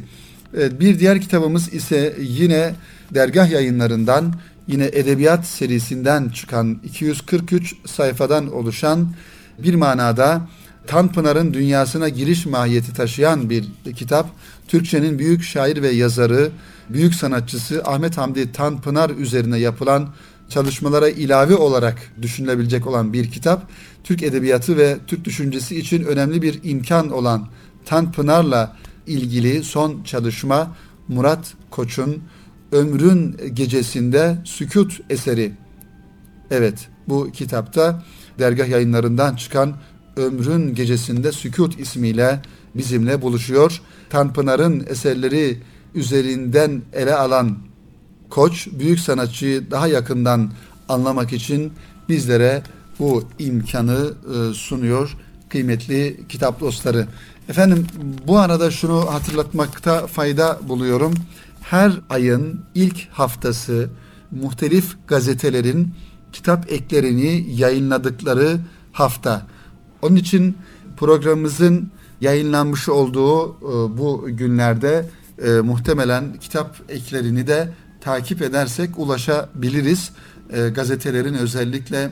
E, 0.57 0.80
bir 0.80 0.99
diğer 0.99 1.22
kitabımız 1.22 1.74
ise 1.74 2.15
yine 2.20 2.76
dergah 3.13 3.51
yayınlarından 3.51 4.34
yine 4.68 4.86
edebiyat 4.86 5.45
serisinden 5.45 6.30
çıkan 6.30 6.80
243 6.84 7.76
sayfadan 7.86 8.53
oluşan 8.53 9.11
bir 9.59 9.76
manada 9.76 10.41
Tanpınar'ın 10.88 11.54
dünyasına 11.54 12.10
giriş 12.10 12.46
mahiyeti 12.46 12.94
taşıyan 12.94 13.50
bir 13.50 13.66
kitap. 13.96 14.30
Türkçenin 14.68 15.20
büyük 15.20 15.44
şair 15.44 15.82
ve 15.82 15.90
yazarı, 15.90 16.52
büyük 16.90 17.16
sanatçısı 17.16 17.84
Ahmet 17.86 18.18
Hamdi 18.18 18.52
Tanpınar 18.52 19.10
üzerine 19.10 19.58
yapılan 19.58 20.10
çalışmalara 20.50 21.10
ilave 21.10 21.56
olarak 21.56 21.98
düşünülebilecek 22.22 22.88
olan 22.88 23.14
bir 23.14 23.32
kitap. 23.32 23.70
Türk 24.04 24.24
edebiyatı 24.24 24.78
ve 24.78 24.98
Türk 25.08 25.26
düşüncesi 25.26 25.80
için 25.80 26.04
önemli 26.04 26.42
bir 26.42 26.60
imkan 26.64 27.10
olan 27.10 27.48
Tanpınar'la 27.86 28.76
ilgili 29.08 29.64
son 29.64 30.04
çalışma 30.04 30.76
Murat 31.08 31.54
Koç'un 31.70 32.24
Ömrün 32.72 33.38
Gecesinde 33.54 34.38
Sükut 34.44 35.00
eseri. 35.10 35.52
Evet 36.52 36.88
bu 37.08 37.32
kitapta 37.32 38.04
dergah 38.40 38.68
yayınlarından 38.68 39.36
çıkan 39.36 39.76
Ömrün 40.18 40.76
Gecesinde 40.76 41.32
Sükut 41.32 41.80
ismiyle 41.80 42.41
bizimle 42.76 43.22
buluşuyor. 43.22 43.82
Tanpınar'ın 44.09 44.86
eserleri 44.89 45.57
üzerinden 45.95 46.82
ele 46.93 47.15
alan 47.15 47.57
Koç 48.30 48.68
büyük 48.80 48.99
sanatçıyı 48.99 49.72
daha 49.72 49.88
yakından 49.88 50.51
anlamak 50.89 51.34
için 51.34 51.74
bizlere 52.09 52.63
bu 52.99 53.24
imkanı 53.39 54.13
e, 54.34 54.53
sunuyor 54.53 55.18
kıymetli 55.49 56.20
kitap 56.30 56.59
dostları. 56.59 57.07
Efendim 57.49 57.88
bu 58.28 58.38
arada 58.38 58.72
şunu 58.72 59.13
hatırlatmakta 59.13 60.07
fayda 60.07 60.59
buluyorum. 60.68 61.13
Her 61.61 61.91
ayın 62.09 62.61
ilk 62.76 63.09
haftası 63.11 63.89
muhtelif 64.32 64.95
gazetelerin 65.07 65.93
kitap 66.34 66.72
eklerini 66.72 67.45
yayınladıkları 67.55 68.59
hafta. 68.91 69.47
Onun 70.08 70.16
için 70.16 70.58
programımızın 70.97 71.91
yayınlanmış 72.22 72.89
olduğu 72.89 73.49
e, 73.49 73.97
bu 73.97 74.28
günlerde 74.30 75.10
e, 75.43 75.49
muhtemelen 75.49 76.34
kitap 76.39 76.76
eklerini 76.89 77.47
de 77.47 77.70
takip 78.01 78.41
edersek 78.41 78.99
ulaşabiliriz. 78.99 80.12
E, 80.49 80.70
gazetelerin 80.70 81.34
özellikle 81.34 82.12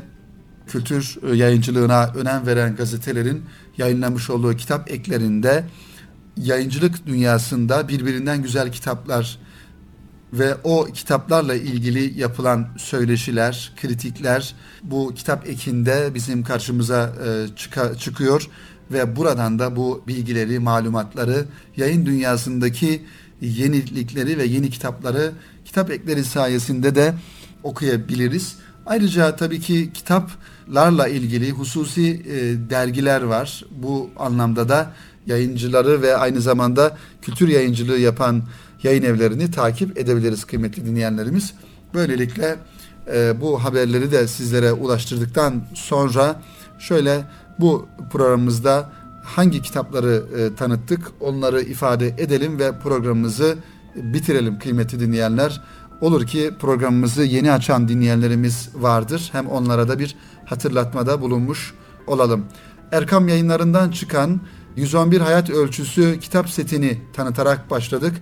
kültür 0.67 1.33
yayıncılığına 1.33 2.11
önem 2.15 2.45
veren 2.47 2.75
gazetelerin 2.75 3.43
yayınlamış 3.77 4.29
olduğu 4.29 4.53
kitap 4.53 4.91
eklerinde 4.91 5.63
yayıncılık 6.37 7.07
dünyasında 7.07 7.87
birbirinden 7.87 8.43
güzel 8.43 8.71
kitaplar 8.71 9.39
ve 10.39 10.55
o 10.63 10.85
kitaplarla 10.85 11.55
ilgili 11.55 12.19
yapılan 12.19 12.67
söyleşiler, 12.77 13.71
kritikler 13.81 14.55
bu 14.83 15.13
kitap 15.15 15.49
ekinde 15.49 16.11
bizim 16.13 16.43
karşımıza 16.43 17.13
e, 17.25 17.55
çıka, 17.55 17.95
çıkıyor 17.95 18.49
ve 18.91 19.15
buradan 19.15 19.59
da 19.59 19.75
bu 19.75 20.03
bilgileri, 20.07 20.59
malumatları, 20.59 21.45
yayın 21.77 22.05
dünyasındaki 22.05 23.01
yenilikleri 23.41 24.37
ve 24.37 24.45
yeni 24.45 24.69
kitapları 24.69 25.31
kitap 25.65 25.91
ekleri 25.91 26.23
sayesinde 26.23 26.95
de 26.95 27.13
okuyabiliriz. 27.63 28.55
Ayrıca 28.85 29.35
tabii 29.35 29.59
ki 29.59 29.89
kitaplarla 29.93 31.07
ilgili 31.07 31.51
hususi 31.51 32.07
e, 32.09 32.69
dergiler 32.69 33.21
var. 33.21 33.65
Bu 33.71 34.09
anlamda 34.17 34.69
da 34.69 34.93
yayıncıları 35.27 36.01
ve 36.01 36.17
aynı 36.17 36.41
zamanda 36.41 36.97
kültür 37.21 37.47
yayıncılığı 37.47 37.97
yapan 37.97 38.43
yayın 38.85 39.03
evlerini 39.03 39.51
takip 39.51 39.97
edebiliriz 39.97 40.45
kıymetli 40.45 40.85
dinleyenlerimiz. 40.85 41.53
Böylelikle 41.93 42.55
e, 43.13 43.41
bu 43.41 43.63
haberleri 43.63 44.11
de 44.11 44.27
sizlere 44.27 44.73
ulaştırdıktan 44.73 45.63
sonra 45.73 46.41
şöyle 46.79 47.23
bu 47.59 47.87
programımızda 48.11 48.89
hangi 49.23 49.61
kitapları 49.61 50.23
e, 50.37 50.55
tanıttık 50.55 51.11
onları 51.19 51.61
ifade 51.61 52.07
edelim 52.07 52.59
ve 52.59 52.79
programımızı 52.79 53.55
bitirelim 53.95 54.59
kıymetli 54.59 54.99
dinleyenler. 54.99 55.61
Olur 56.01 56.27
ki 56.27 56.51
programımızı 56.59 57.23
yeni 57.23 57.51
açan 57.51 57.87
dinleyenlerimiz 57.87 58.69
vardır. 58.75 59.29
Hem 59.31 59.47
onlara 59.47 59.87
da 59.87 59.99
bir 59.99 60.15
hatırlatmada 60.45 61.21
bulunmuş 61.21 61.73
olalım. 62.07 62.45
Erkam 62.91 63.27
yayınlarından 63.27 63.91
çıkan 63.91 64.41
111 64.75 65.21
Hayat 65.21 65.49
Ölçüsü 65.49 66.19
kitap 66.19 66.49
setini 66.49 67.01
tanıtarak 67.13 67.71
başladık. 67.71 68.13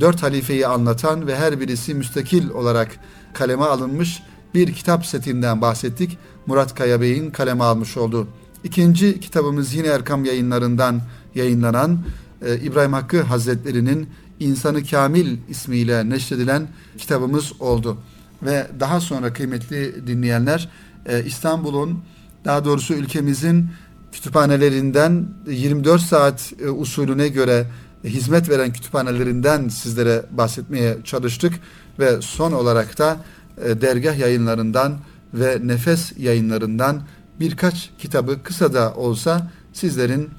Dört 0.00 0.22
halifeyi 0.22 0.66
anlatan 0.66 1.26
ve 1.26 1.36
her 1.36 1.60
birisi 1.60 1.94
müstakil 1.94 2.50
olarak 2.50 2.88
kaleme 3.34 3.64
alınmış 3.64 4.22
bir 4.54 4.72
kitap 4.72 5.06
setinden 5.06 5.60
bahsettik. 5.60 6.18
Murat 6.46 6.74
Kaya 6.74 7.00
Bey'in 7.00 7.30
kaleme 7.30 7.64
almış 7.64 7.96
olduğu. 7.96 8.28
İkinci 8.64 9.20
kitabımız 9.20 9.74
yine 9.74 9.86
Erkam 9.86 10.24
yayınlarından 10.24 11.00
yayınlanan 11.34 11.98
e, 12.46 12.58
İbrahim 12.58 12.92
Hakkı 12.92 13.22
Hazretleri'nin 13.22 14.08
İnsanı 14.40 14.84
Kamil 14.84 15.38
ismiyle 15.48 16.10
neşredilen 16.10 16.68
kitabımız 16.98 17.52
oldu. 17.60 17.98
Ve 18.42 18.66
daha 18.80 19.00
sonra 19.00 19.32
kıymetli 19.32 20.06
dinleyenler 20.06 20.68
e, 21.06 21.24
İstanbul'un 21.24 21.98
daha 22.44 22.64
doğrusu 22.64 22.94
ülkemizin 22.94 23.68
kütüphanelerinden 24.12 25.28
24 25.46 26.00
saat 26.00 26.52
e, 26.64 26.68
usulüne 26.68 27.28
göre 27.28 27.66
hizmet 28.04 28.50
veren 28.50 28.72
kütüphanelerinden 28.72 29.68
sizlere 29.68 30.24
bahsetmeye 30.30 30.96
çalıştık. 31.04 31.54
Ve 31.98 32.20
son 32.20 32.52
olarak 32.52 32.98
da 32.98 33.16
e, 33.64 33.80
dergah 33.80 34.18
yayınlarından 34.18 34.98
ve 35.34 35.58
nefes 35.64 36.12
yayınlarından 36.18 37.02
birkaç 37.40 37.90
kitabı 37.98 38.42
kısa 38.42 38.74
da 38.74 38.94
olsa 38.94 39.50
sizlerin 39.72 40.30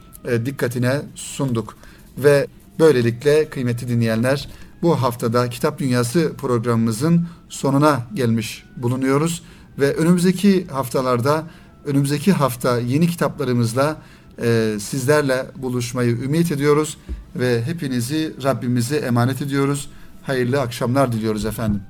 dikkatine 0.46 1.02
sunduk. 1.16 1.78
Ve 2.18 2.48
Böylelikle 2.80 3.50
kıymetli 3.50 3.88
dinleyenler 3.88 4.50
bu 4.82 5.02
haftada 5.02 5.50
Kitap 5.50 5.80
Dünyası 5.80 6.34
programımızın 6.38 7.28
sonuna 7.50 8.02
gelmiş 8.14 8.64
bulunuyoruz. 8.78 9.44
Ve 9.80 9.94
önümüzdeki 9.94 10.68
haftalarda 10.68 11.44
önümüzdeki 11.86 12.32
hafta 12.32 12.80
yeni 12.80 13.08
kitaplarımızla 13.08 13.98
e, 14.42 14.78
sizlerle 14.80 15.46
buluşmayı 15.56 16.12
ümit 16.12 16.52
ediyoruz 16.52 16.98
ve 17.36 17.64
hepinizi 17.64 18.34
Rabbimize 18.44 18.98
emanet 18.98 19.42
ediyoruz. 19.42 19.90
Hayırlı 20.24 20.62
akşamlar 20.62 21.12
diliyoruz 21.12 21.46
efendim. 21.46 21.82